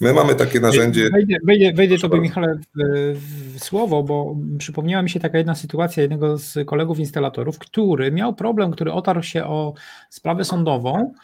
[0.00, 1.10] My mamy takie narzędzie.
[1.10, 6.38] Wejdę, wejdę, wejdę tobie, Michale, w, słowo, bo przypomniała mi się taka jedna sytuacja jednego
[6.38, 9.74] z kolegów instalatorów, który miał problem, który otarł się o
[10.10, 11.14] sprawę sądową,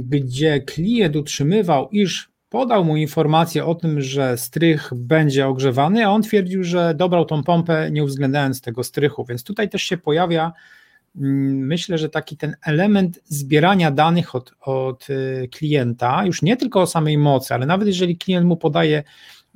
[0.00, 6.22] gdzie klient utrzymywał, iż podał mu informację o tym, że strych będzie ogrzewany, a on
[6.22, 9.24] twierdził, że dobrał tą pompę, nie uwzględniając tego strychu.
[9.24, 10.52] Więc tutaj też się pojawia,
[11.16, 16.80] mm, myślę, że taki ten element zbierania danych od, od y, klienta, już nie tylko
[16.80, 19.02] o samej mocy, ale nawet jeżeli klient mu podaje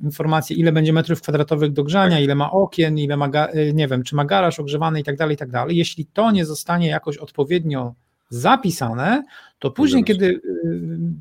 [0.01, 2.23] informację, ile będzie metrów kwadratowych do grzania, tak.
[2.23, 5.35] ile ma okien, ile ma, y, nie wiem, czy ma garaż ogrzewany i tak dalej,
[5.35, 5.77] i tak dalej.
[5.77, 7.93] Jeśli to nie zostanie jakoś odpowiednio
[8.29, 9.23] zapisane,
[9.59, 10.41] to później, kiedy y,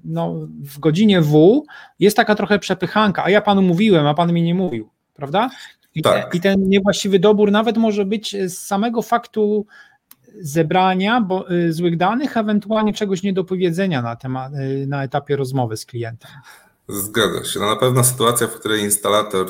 [0.05, 1.62] no, w godzinie W
[1.99, 5.51] jest taka trochę przepychanka, a ja panu mówiłem, a pan mi nie mówił, prawda?
[5.94, 6.35] I, tak.
[6.35, 9.66] I ten niewłaściwy dobór nawet może być z samego faktu
[10.40, 14.53] zebrania bo, y, złych danych, ewentualnie czegoś niedopowiedzenia na, temat,
[14.87, 16.31] na etapie rozmowy z klientem.
[16.90, 17.61] Zgadza się.
[17.61, 19.46] No na pewno sytuacja, w której instalator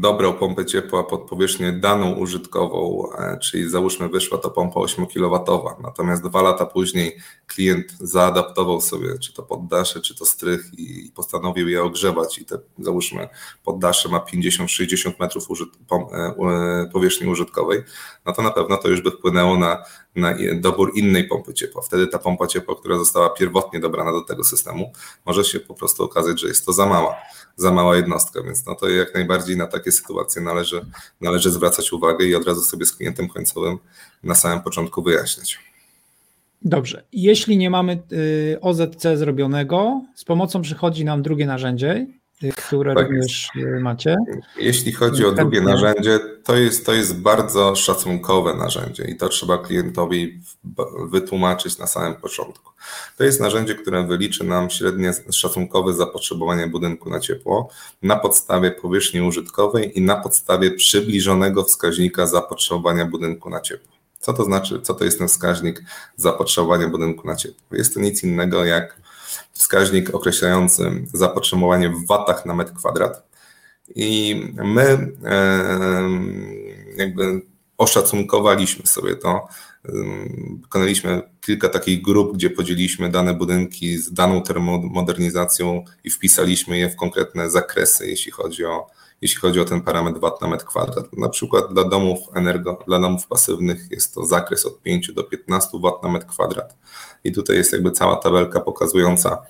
[0.00, 5.44] dobrał pompę ciepła pod powierzchnię daną użytkową, e, czyli załóżmy wyszła to pompa 8 kW,
[5.82, 11.68] natomiast dwa lata później klient zaadaptował sobie czy to poddasze, czy to strych i postanowił
[11.68, 13.28] je ogrzewać i te załóżmy
[13.64, 17.82] poddasze ma 50-60 metrów e, e, powierzchni użytkowej,
[18.26, 19.84] no to na pewno to już by wpłynęło na
[20.16, 21.82] na dobór innej pompy ciepła.
[21.82, 24.92] Wtedy ta pompa ciepła, która została pierwotnie dobrana do tego systemu,
[25.26, 27.16] może się po prostu okazać, że jest to za mała,
[27.56, 30.86] za mała jednostka, więc no to jak najbardziej na takie sytuacje należy,
[31.20, 33.78] należy zwracać uwagę i od razu sobie z klientem końcowym
[34.22, 35.58] na samym początku wyjaśniać.
[36.64, 37.04] Dobrze.
[37.12, 42.06] Jeśli nie mamy y, OZC zrobionego, z pomocą przychodzi nam drugie narzędzie,
[42.50, 43.82] które tak również jest.
[43.82, 44.16] macie.
[44.56, 49.58] Jeśli chodzi o drugie narzędzie, to jest, to jest bardzo szacunkowe narzędzie i to trzeba
[49.58, 50.40] klientowi
[51.10, 52.72] wytłumaczyć na samym początku.
[53.16, 57.68] To jest narzędzie, które wyliczy nam średnie szacunkowe zapotrzebowanie budynku na ciepło
[58.02, 63.92] na podstawie powierzchni użytkowej i na podstawie przybliżonego wskaźnika zapotrzebowania budynku na ciepło.
[64.20, 65.82] Co to znaczy, co to jest ten wskaźnik
[66.16, 67.76] zapotrzebowania budynku na ciepło?
[67.76, 69.01] Jest to nic innego jak
[69.62, 73.22] wskaźnik określający zapotrzebowanie w watach na metr kwadrat.
[73.94, 75.12] I my
[76.96, 77.42] jakby
[77.78, 79.48] oszacunkowaliśmy sobie to.
[80.60, 86.96] Wykonaliśmy kilka takich grup, gdzie podzieliliśmy dane budynki z daną termomodernizacją i wpisaliśmy je w
[86.96, 88.86] konkretne zakresy, jeśli chodzi o,
[89.20, 91.16] jeśli chodzi o ten parametr watt na metr kwadrat.
[91.16, 95.68] Na przykład dla domów energo, dla domów pasywnych jest to zakres od 5 do 15
[95.82, 96.76] watt na metr kwadrat.
[97.24, 99.42] I tutaj jest jakby cała tabelka pokazująca,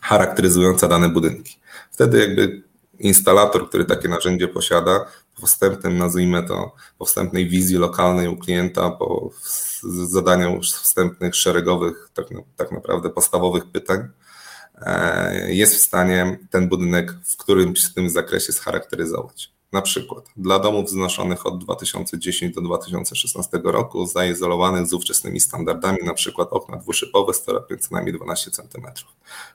[0.00, 1.56] charakteryzująca dane budynki.
[1.90, 2.62] Wtedy jakby
[2.98, 5.06] instalator, który takie narzędzie posiada,
[5.40, 9.30] po wstępnym, nazwijmy to, po wstępnej wizji lokalnej u klienta, po
[10.08, 12.26] zadaniu wstępnych, szeregowych, tak,
[12.56, 14.08] tak naprawdę podstawowych pytań,
[14.76, 19.52] e, jest w stanie ten budynek w którymś z tym zakresie scharakteryzować.
[19.72, 26.14] Na przykład dla domów wznoszonych od 2010 do 2016 roku, zaizolowanych z ówczesnymi standardami, na
[26.14, 27.32] przykład okna dwuszybowe
[27.80, 28.86] z najmniej 12 cm.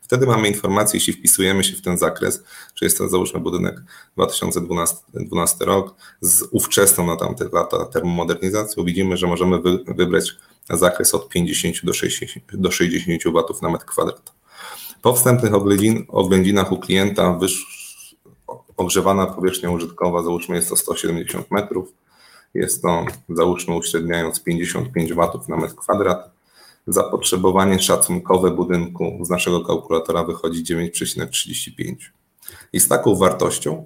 [0.02, 3.84] Wtedy mamy informację, jeśli wpisujemy się w ten zakres, czy jest to załóżmy budynek
[4.16, 10.36] 2012 12 rok z ówczesną na tamte lata termomodernizacją, widzimy, że możemy wy, wybrać
[10.70, 14.34] zakres od 50 do 60, do 60 W na metr kwadrat.
[15.02, 15.54] Po wstępnych
[16.08, 17.78] oględzinach u klienta wyszło
[18.78, 21.94] ogrzewana powierzchnia użytkowa, załóżmy jest to 170 metrów,
[22.54, 26.32] jest to, załóżmy uśredniając 55 W na metr kwadrat.
[26.88, 31.96] Zapotrzebowanie szacunkowe budynku z naszego kalkulatora wychodzi 9,35.
[32.74, 33.86] I z taką wartością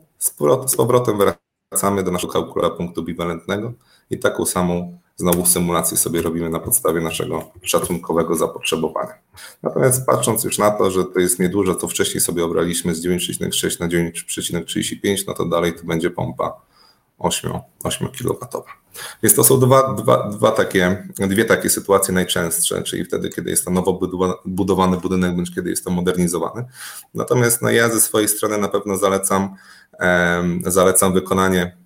[0.66, 3.74] z powrotem wracamy do naszego kalkulatora punktu biwalentnego
[4.10, 9.14] i taką samą znowu symulację sobie robimy na podstawie naszego szacunkowego zapotrzebowania.
[9.64, 13.80] Natomiast patrząc już na to, że to jest niedużo, co wcześniej sobie obraliśmy z 9,6
[13.80, 16.62] na 9,35, no to dalej to będzie pompa
[17.20, 17.52] 8,
[17.84, 18.64] 8 kW.
[19.24, 23.66] Więc to są dwa, dwa, dwa takie, dwie takie sytuacje najczęstsze, czyli wtedy, kiedy jest
[23.66, 24.00] to nowo
[24.46, 26.66] budowany budynek, bądź kiedy jest to modernizowany.
[27.14, 29.56] Natomiast no, ja ze swojej strony na pewno zalecam,
[30.66, 31.81] zalecam wykonanie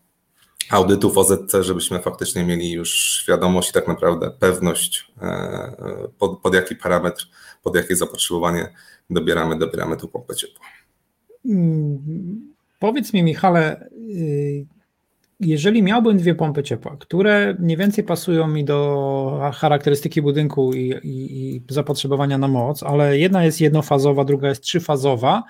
[0.70, 6.76] audytów OZC, żebyśmy faktycznie mieli już świadomość i tak naprawdę pewność, e, pod, pod jaki
[6.76, 7.28] parametr,
[7.64, 8.74] pod jakie zapotrzebowanie
[9.10, 10.66] dobieramy, dobieramy tu pompę ciepła.
[11.48, 14.66] Hmm, powiedz mi, Michale, y,
[15.40, 21.56] jeżeli miałbym dwie pompy ciepła, które mniej więcej pasują mi do charakterystyki budynku i, i,
[21.56, 25.44] i zapotrzebowania na moc, ale jedna jest jednofazowa, druga jest trzyfazowa,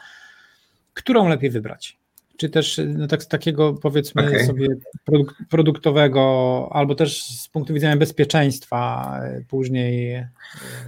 [0.93, 1.97] którą lepiej wybrać?
[2.38, 4.45] Czy też no tak, z takiego powiedzmy okay.
[4.45, 4.67] sobie
[5.06, 10.13] produk produktowego, albo też z punktu widzenia bezpieczeństwa e, później.
[10.13, 10.30] E,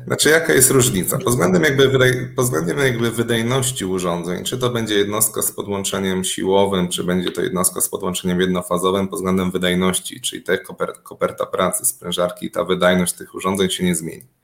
[0.08, 1.18] znaczy jaka jest różnica?
[1.18, 1.90] Pod względem jakby,
[2.36, 7.42] pod względem jakby wydajności urządzeń, czy to będzie jednostka z podłączeniem siłowym, czy będzie to
[7.42, 13.14] jednostka z podłączeniem jednofazowym, pod względem wydajności, czyli te koper koperta pracy, sprężarki, ta wydajność
[13.14, 14.37] tych urządzeń się nie zmieni.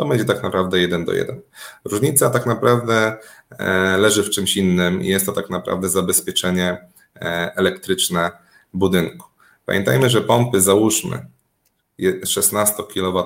[0.00, 1.40] To będzie tak naprawdę 1 do 1.
[1.84, 3.16] Różnica tak naprawdę
[3.58, 8.30] e, leży w czymś innym i jest to tak naprawdę zabezpieczenie e, elektryczne
[8.74, 9.26] budynku.
[9.66, 11.26] Pamiętajmy, że pompy załóżmy
[12.24, 13.24] 16 kW,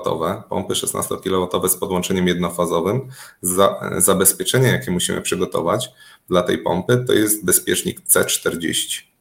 [0.49, 3.01] pompy 16 kW z podłączeniem jednofazowym,
[3.41, 5.89] za, zabezpieczenie jakie musimy przygotować
[6.29, 9.14] dla tej pompy to jest bezpiecznik C40.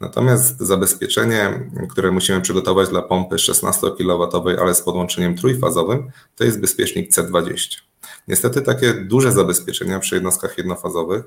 [0.00, 4.28] Natomiast zabezpieczenie, które musimy przygotować dla pompy 16 kW,
[4.60, 7.80] ale z podłączeniem trójfazowym, to jest bezpiecznik C20.
[8.28, 11.24] Niestety takie duże zabezpieczenia przy jednostkach jednofazowych,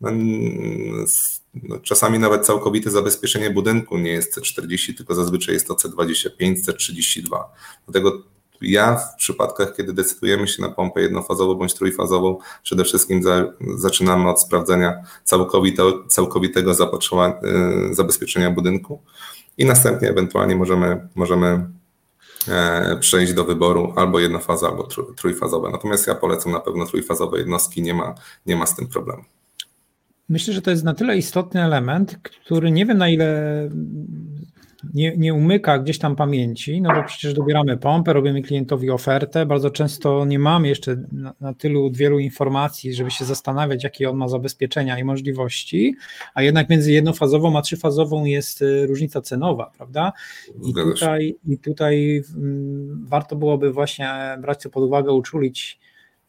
[0.00, 0.10] no,
[1.62, 7.44] no, czasami nawet całkowite zabezpieczenie budynku nie jest C40, tylko zazwyczaj jest to C25, C32.
[7.86, 8.22] Dlatego
[8.60, 14.30] ja w przypadkach, kiedy decydujemy się na pompę jednofazową bądź trójfazową, przede wszystkim za, zaczynamy
[14.30, 16.74] od sprawdzenia całkowitego, całkowitego y,
[17.94, 19.02] zabezpieczenia budynku
[19.58, 21.66] i następnie ewentualnie możemy, możemy
[22.48, 25.70] e, przejść do wyboru albo jednofaza, albo trójfazowe.
[25.70, 28.14] Natomiast ja polecam na pewno trójfazowe jednostki, nie ma,
[28.46, 29.24] nie ma z tym problemu.
[30.28, 33.68] Myślę, że to jest na tyle istotny element, który nie wiem na ile
[34.94, 39.46] nie, nie umyka gdzieś tam pamięci, no bo przecież dobieramy pompę, robimy klientowi ofertę.
[39.46, 44.16] Bardzo często nie mamy jeszcze na, na tylu wielu informacji, żeby się zastanawiać, jakie on
[44.16, 45.96] ma zabezpieczenia i możliwości,
[46.34, 50.12] a jednak między jednofazową a trzyfazową jest y, różnica cenowa, prawda?
[50.64, 54.10] I tutaj, i tutaj mm, warto byłoby właśnie
[54.40, 55.78] brać to pod uwagę, uczulić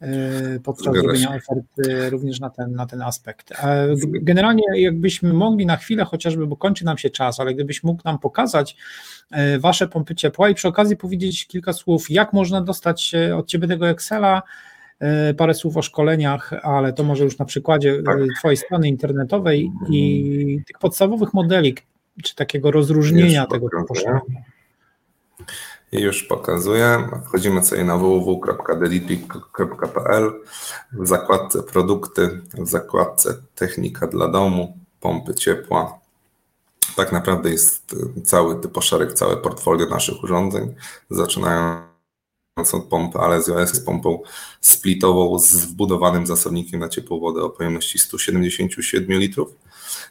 [0.04, 3.54] Y, podczas robienia oferty również na ten, na ten aspekt.
[3.98, 8.20] Generalnie jakbyśmy mogli na chwilę chociażby, bo kończy nam się czas, ale gdybyś mógł nam
[8.20, 8.76] pokazać
[9.56, 13.68] y, wasze pompy ciepła i przy okazji powiedzieć kilka słów, jak można dostać od ciebie
[13.68, 14.42] tego Excela,
[15.38, 18.18] parę słów o szkoleniach, ale to może już na przykładzie tak.
[18.40, 21.76] twojej strony internetowej i tych podstawowych modeli,
[22.24, 24.42] czy takiego rozróżnienia tego typu szkolenia.
[25.92, 27.10] Już pokazuję.
[27.26, 30.32] Wchodzimy sobie na www.delitpick.pl
[30.92, 36.00] w zakładce produkty, w zakładce technika dla domu, pompy ciepła.
[36.96, 40.76] Tak naprawdę jest cały typoszereg, całe portfolio naszych urządzeń.
[41.10, 41.90] Zaczynając
[42.74, 44.22] od pompy Alesio S z pompą
[44.62, 49.56] splitową z wbudowanym zasobnikiem na ciepłą wodę o pojemności 177 litrów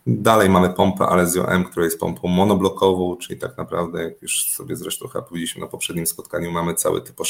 [0.06, 4.76] Dalej mamy pompę Alesio M, która jest pompą monoblokową, czyli tak naprawdę, jak już sobie
[4.76, 7.20] zresztą chyba powiedzieliśmy na poprzednim spotkaniu, mamy cały typ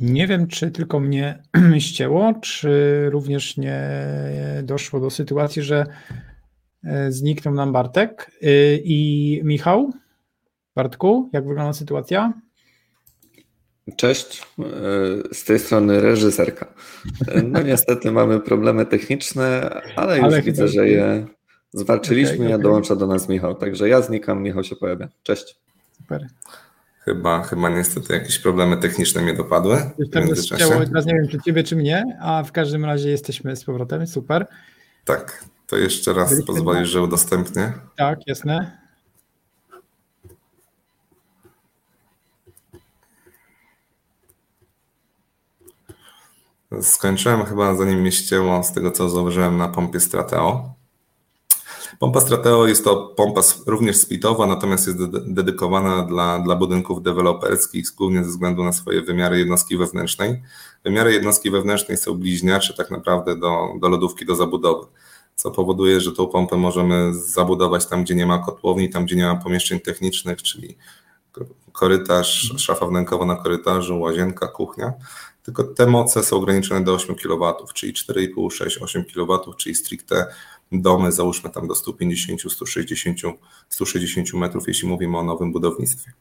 [0.00, 1.42] Nie wiem, czy tylko mnie
[1.78, 2.70] ścięło, czy
[3.10, 3.80] również nie
[4.62, 5.86] doszło do sytuacji, że
[6.84, 9.92] e, zniknął nam Bartek e, i Michał.
[10.76, 12.32] Bartku, jak wygląda sytuacja?
[13.96, 14.64] Cześć, e,
[15.34, 16.74] z tej strony reżyserka.
[17.44, 21.26] No niestety mamy problemy techniczne, ale już ale widzę, że je
[21.72, 22.34] zwalczyliśmy.
[22.34, 22.50] Okay, okay.
[22.50, 25.08] Ja dołącza do nas Michał, także ja znikam, Michał się pojawia.
[25.22, 25.56] Cześć.
[25.98, 26.26] Super.
[27.08, 29.90] Chyba, chyba niestety jakieś problemy techniczne mnie dopadły.
[30.12, 34.46] teraz nie wiem, czy ciebie, czy mnie, a w każdym razie jesteśmy z powrotem, super.
[35.04, 37.72] Tak, to jeszcze raz Byliśmy pozwolisz, że udostępnię.
[37.96, 38.78] Tak, jasne.
[46.82, 50.77] Skończyłem chyba, zanim mnie ścięło, z tego co zauważyłem na pompie Strateo.
[51.98, 58.24] Pompa Strateo jest to pompa również splitowa, natomiast jest dedykowana dla, dla budynków deweloperskich, głównie
[58.24, 60.42] ze względu na swoje wymiary jednostki wewnętrznej.
[60.84, 64.86] Wymiary jednostki wewnętrznej są bliźniacze tak naprawdę do, do lodówki do zabudowy,
[65.34, 69.26] co powoduje, że tą pompę możemy zabudować tam, gdzie nie ma kotłowni, tam, gdzie nie
[69.26, 70.76] ma pomieszczeń technicznych, czyli
[71.72, 74.92] korytarz, szafa wnękowa na korytarzu, łazienka, kuchnia
[75.48, 80.26] tylko te moce są ograniczone do 8 kW, czyli 4,5, 6, 8 kW, czyli stricte
[80.72, 83.18] domy, załóżmy tam do 150, 160,
[83.68, 86.12] 160 metrów, jeśli mówimy o nowym budownictwie.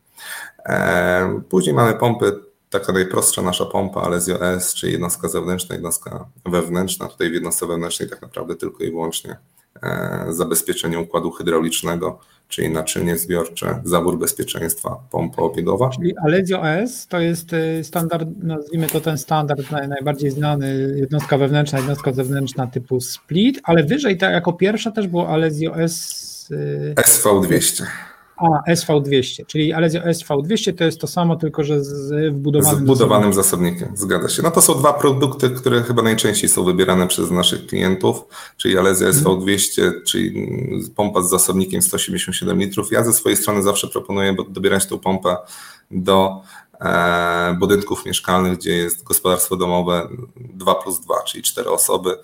[1.50, 2.40] Później mamy pompy,
[2.70, 7.08] taka najprostsza nasza pompa Alesio S, czyli jednostka zewnętrzna, jednostka wewnętrzna.
[7.08, 9.38] Tutaj w jednostce wewnętrznej tak naprawdę tylko i wyłącznie
[10.30, 15.90] zabezpieczenie układu hydraulicznego, czyli naczynie zbiorcze, zabór bezpieczeństwa, pompa obiegowa.
[15.90, 17.52] Czyli Alezio S to jest
[17.84, 24.18] standard, nazwijmy to ten standard najbardziej znany, jednostka wewnętrzna, jednostka zewnętrzna typu split, ale wyżej
[24.18, 26.28] tak jako pierwsza też było Alezio S
[26.96, 27.84] SV200.
[28.38, 33.34] A, SV200, czyli Alezio SV200 to jest to samo, tylko że z wbudowanym, z wbudowanym
[33.34, 33.92] zasobnikiem.
[33.96, 34.42] Zgadza się.
[34.42, 38.24] No to są dwa produkty, które chyba najczęściej są wybierane przez naszych klientów,
[38.58, 40.02] czyli Alezio SV200, hmm.
[40.06, 40.50] czyli
[40.96, 42.92] pompa z zasobnikiem 187 litrów.
[42.92, 45.38] Ja ze swojej strony zawsze proponuję dobierać tą pompę
[45.92, 46.42] do
[47.60, 52.18] budynków mieszkalnych, gdzie jest gospodarstwo domowe 2 plus 2, czyli 4 osoby.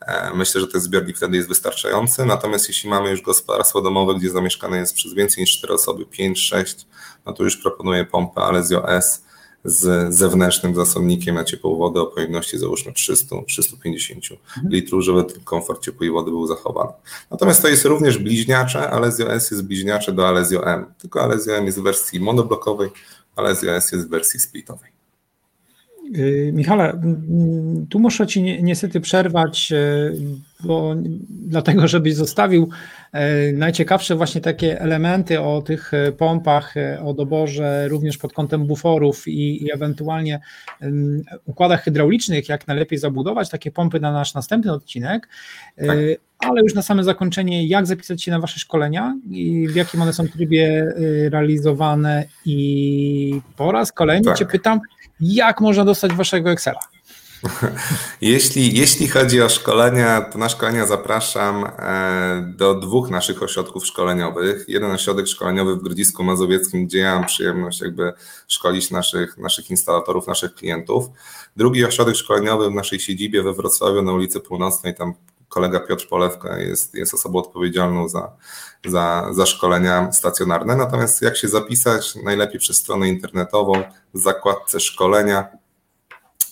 [0.00, 2.26] E, myślę, że ten zbiornik wtedy jest wystarczający.
[2.26, 6.84] Natomiast jeśli mamy już gospodarstwo domowe, gdzie zamieszkane jest przez więcej niż 4 osoby, 5-6,
[7.26, 9.28] no to już proponuję pompę Alesio S
[9.64, 14.68] z zewnętrznym zasobnikiem na ciepłą wodę o pojemności załóżmy 300-350 mhm.
[14.68, 16.92] litrów, żeby ten komfort ciepłej wody był zachowany.
[17.30, 21.66] Natomiast to jest również bliźniacze, Alesio S jest bliźniacze do Alesio M, tylko Alesio M
[21.66, 22.90] jest w wersji monoblokowej,
[23.38, 24.90] ale ZOS jest w wersji splitowej.
[26.16, 27.00] Y, Michale,
[27.90, 30.12] tu muszę Ci niestety przerwać, y,
[30.60, 30.94] bo
[31.28, 32.68] dlatego, żebyś zostawił
[33.14, 36.74] y, najciekawsze właśnie takie elementy o tych pompach,
[37.04, 40.40] o doborze również pod kątem buforów i, i ewentualnie
[41.46, 45.28] układach hydraulicznych, jak najlepiej zabudować takie pompy na nasz następny odcinek.
[45.86, 45.98] Tak.
[46.38, 50.12] Ale już na same zakończenie, jak zapisać się na Wasze szkolenia i w jakim one
[50.12, 50.92] są trybie
[51.30, 54.38] realizowane i po raz kolejny tak.
[54.38, 54.80] Cię pytam,
[55.20, 56.80] jak można dostać waszego Excela?
[58.20, 64.64] Jeśli, jeśli chodzi o szkolenia, to na szkolenia zapraszam e, do dwóch naszych ośrodków szkoleniowych.
[64.68, 68.12] Jeden ośrodek szkoleniowy w Grodzisku Mazowieckim, gdzie ja mam przyjemność jakby
[68.48, 71.06] szkolić naszych, naszych instalatorów, naszych klientów.
[71.56, 75.14] Drugi ośrodek szkoleniowy w naszej siedzibie we Wrocławiu na ulicy Północnej, tam
[75.48, 78.32] kolega Piotr Polewka jest, jest osobą odpowiedzialną za,
[78.86, 80.76] za, za szkolenia stacjonarne.
[80.76, 82.14] Natomiast jak się zapisać?
[82.14, 83.72] Najlepiej przez stronę internetową
[84.14, 85.48] w zakładce szkolenia.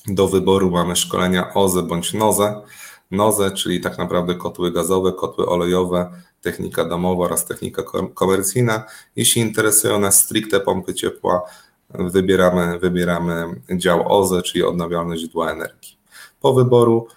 [0.07, 2.63] Do wyboru mamy szkolenia OZE bądź NOZE.
[3.11, 6.11] NOZE, czyli tak naprawdę kotły gazowe, kotły olejowe,
[6.43, 7.83] technika domowa oraz technika
[8.15, 8.85] komercyjna.
[9.17, 11.43] Jeśli interesują nas stricte pompy ciepła,
[11.91, 15.99] wybieramy, wybieramy dział OZE, czyli odnawialne źródła energii.
[16.41, 17.09] Po wyboru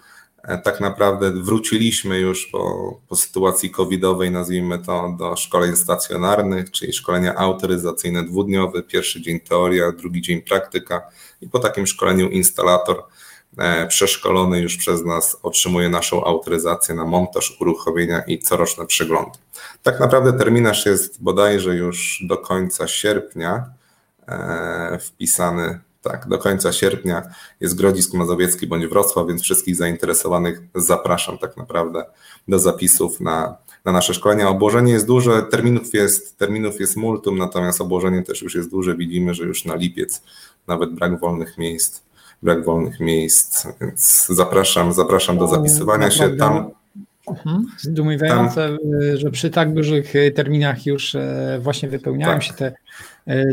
[0.64, 7.34] tak naprawdę wróciliśmy już po, po sytuacji covidowej, nazwijmy to, do szkoleń stacjonarnych, czyli szkolenia
[7.34, 11.02] autoryzacyjne dwudniowe, pierwszy dzień teoria, drugi dzień praktyka
[11.40, 13.02] i po takim szkoleniu instalator
[13.58, 19.38] e, przeszkolony już przez nas otrzymuje naszą autoryzację na montaż, uruchomienia i coroczne przeglądy.
[19.82, 23.64] Tak naprawdę terminarz jest bodajże już do końca sierpnia
[24.28, 27.22] e, wpisany tak, do końca sierpnia
[27.60, 32.04] jest Grodzisk Mazowiecki bądź Wrocław, więc wszystkich zainteresowanych zapraszam tak naprawdę
[32.48, 34.48] do zapisów na, na nasze szkolenia.
[34.48, 38.96] Obłożenie jest duże, terminów jest, terminów jest multum, natomiast obłożenie też już jest duże.
[38.96, 40.22] Widzimy, że już na lipiec
[40.66, 42.02] nawet brak wolnych miejsc,
[42.42, 46.70] brak wolnych miejsc, więc zapraszam, zapraszam do zapisywania się tam.
[47.28, 47.66] Mhm.
[47.78, 48.76] Zdumiewające,
[49.14, 52.42] że przy tak dużych terminach już e, właśnie wypełniają tak.
[52.42, 52.74] się te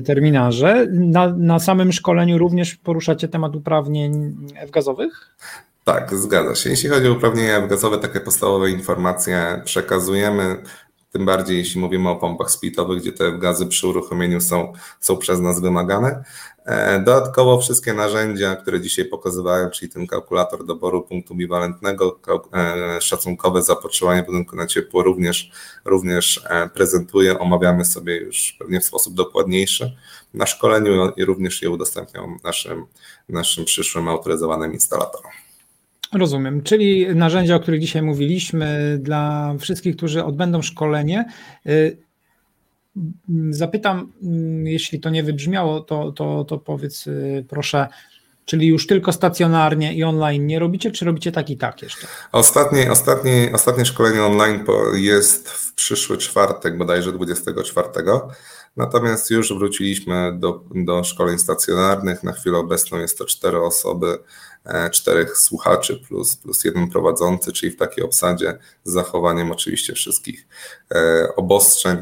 [0.06, 0.88] terminarze.
[0.92, 5.36] Na, na samym szkoleniu również poruszacie temat uprawnień F-gazowych?
[5.84, 6.70] Tak, zgadza się.
[6.70, 10.64] Jeśli chodzi o uprawnienia F-gazowe, takie podstawowe informacje przekazujemy
[11.12, 15.40] tym bardziej jeśli mówimy o pompach splitowych, gdzie te gazy przy uruchomieniu są, są przez
[15.40, 16.24] nas wymagane.
[16.66, 22.20] E, dodatkowo wszystkie narzędzia, które dzisiaj pokazywałem, czyli ten kalkulator doboru punktu biwalentnego,
[22.54, 25.52] e, szacunkowe zapotrzebowanie budynku na ciepło również,
[25.86, 29.98] również e, prezentuję, omawiamy sobie już pewnie w sposób dokładniejszy
[30.34, 32.86] na szkoleniu i również je udostępniam naszym,
[33.30, 35.47] naszym przyszłym autoryzowanym instalatorom.
[36.14, 41.26] Rozumiem, czyli narzędzia, o których dzisiaj mówiliśmy, dla wszystkich, którzy odbędą szkolenie.
[41.68, 41.98] Y,
[43.50, 47.88] zapytam, mm, jeśli to nie wybrzmiało, to, to, to powiedz y, proszę,
[48.46, 52.08] czyli już tylko stacjonarnie i online nie robicie, czy robicie tak i tak jeszcze?
[52.32, 57.90] Ostatnie, ostatnie, ostatnie szkolenie online jest w przyszły czwartek, bodajże 24.
[58.78, 62.24] Natomiast już wróciliśmy do, do szkoleń stacjonarnych.
[62.24, 64.18] Na chwilę obecną jest to cztery osoby
[64.92, 70.48] czterech słuchaczy plus, plus jeden prowadzący, czyli w takiej obsadzie z zachowaniem oczywiście wszystkich
[70.96, 71.98] e, obostrzeń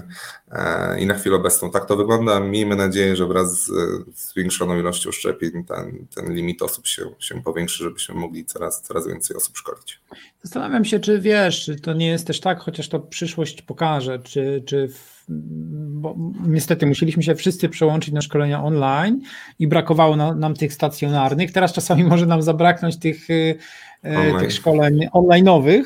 [0.52, 2.40] e, i na chwilę obecną tak to wygląda.
[2.40, 3.72] Miejmy nadzieję, że wraz z
[4.16, 9.38] zwiększoną ilością szczepień ten, ten limit osób się, się powiększy, żebyśmy mogli coraz, coraz więcej
[9.38, 10.00] osób szkolić.
[10.44, 14.64] Zastanawiam się, czy wiesz, czy to nie jest też tak, chociaż to przyszłość pokaże, czy,
[14.66, 16.16] czy w bo
[16.48, 19.22] niestety musieliśmy się wszyscy przełączyć na szkolenia online
[19.60, 21.52] i brakowało nam, nam tych stacjonarnych.
[21.52, 23.58] Teraz czasami może nam zabraknąć tych, y,
[24.06, 25.84] y, tych szkoleń online'owych.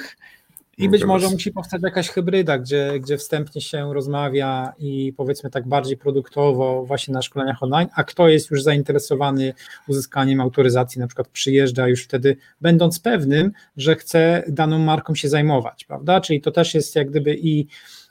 [0.79, 5.67] I być może musi powstać jakaś hybryda, gdzie, gdzie wstępnie się rozmawia i powiedzmy tak
[5.67, 9.53] bardziej produktowo właśnie na szkoleniach online, a kto jest już zainteresowany
[9.87, 15.85] uzyskaniem autoryzacji, na przykład przyjeżdża już wtedy, będąc pewnym, że chce daną marką się zajmować,
[15.85, 16.21] prawda?
[16.21, 17.67] Czyli to też jest jak gdyby i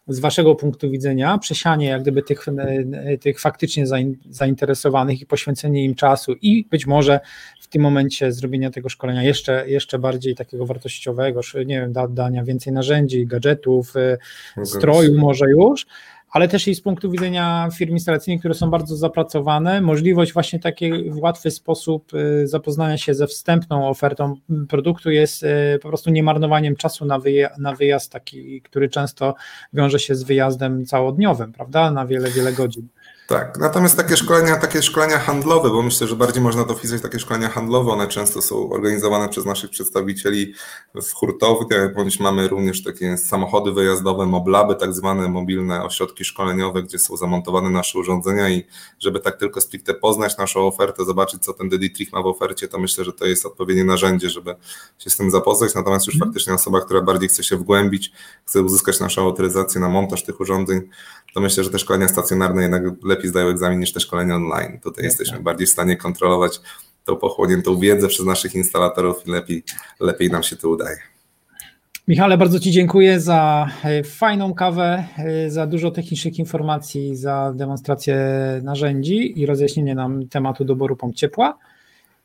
[0.09, 3.85] z Waszego punktu widzenia przesianie jak gdyby tych, e, tych faktycznie
[4.31, 7.21] zainteresowanych i poświęcenie im czasu i być może
[7.61, 12.73] w tym momencie zrobienia tego szkolenia jeszcze, jeszcze bardziej takiego wartościowego, nie wiem, dania więcej
[12.73, 14.19] narzędzi, gadżetów, e,
[14.67, 15.87] stroju może już,
[16.31, 21.11] ale też i z punktu widzenia firm instalacyjnych, które są bardzo zapracowane, możliwość właśnie taki
[21.11, 24.35] w łatwy sposób y, zapoznania się ze wstępną ofertą
[24.69, 29.35] produktu jest y, po prostu niemarnowaniem czasu na, wyjazd, na wyjazd taki, który często
[29.73, 32.89] wiąże się z wyjazdem całodniowym, prawda, na wiele, wiele godzin.
[33.29, 37.19] Tak, natomiast takie szkolenia, takie szkolenia handlowe, bo myślę, że bardziej można to wpisać takie
[37.19, 40.55] szkolenia handlowe, one często są organizowane przez naszych przedstawicieli
[40.95, 46.99] w hurtowniach, bądź mamy również takie samochody wyjazdowe, moblaby, tak zwane mobilne ośrodki szkoleniowe, gdzie
[46.99, 48.65] są zamontowane nasze urządzenia i
[48.99, 52.79] żeby tak tylko stricte poznać naszą ofertę, zobaczyć co ten Deditrich ma w ofercie, to
[52.79, 54.55] myślę, że to jest odpowiednie narzędzie, żeby
[54.99, 56.29] się z tym zapoznać, natomiast już mm.
[56.29, 58.13] faktycznie osoba, która bardziej chce się wgłębić,
[58.45, 60.81] chce uzyskać naszą autoryzację na montaż tych urządzeń,
[61.35, 64.81] to myślę, że te szkolenia stacjonarne jednak lepiej zdają egzamin niż te szkolenia online.
[64.83, 66.61] Tutaj jesteśmy bardziej w stanie kontrolować
[67.05, 69.63] tą pochłoniętą wiedzę przez naszych instalatorów i lepiej,
[70.01, 70.97] lepiej nam się to udaje.
[72.09, 78.17] Michale, bardzo Ci dziękuję za e, fajną kawę, e, za dużo technicznych informacji, za demonstrację
[78.63, 81.59] narzędzi i rozjaśnienie nam tematu doboru pomp ciepła.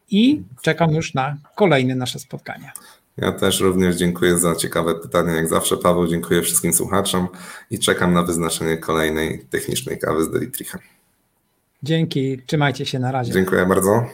[0.09, 2.71] I czekam już na kolejne nasze spotkania.
[3.18, 5.34] Ja też również dziękuję za ciekawe pytania.
[5.34, 7.28] Jak zawsze, Paweł, dziękuję wszystkim słuchaczom
[7.72, 10.80] i czekam na wyznaczenie kolejnej technicznej kawy z Delitricha.
[11.84, 13.34] Dzięki, trzymajcie się na razie.
[13.34, 14.05] Dziękuję bardzo.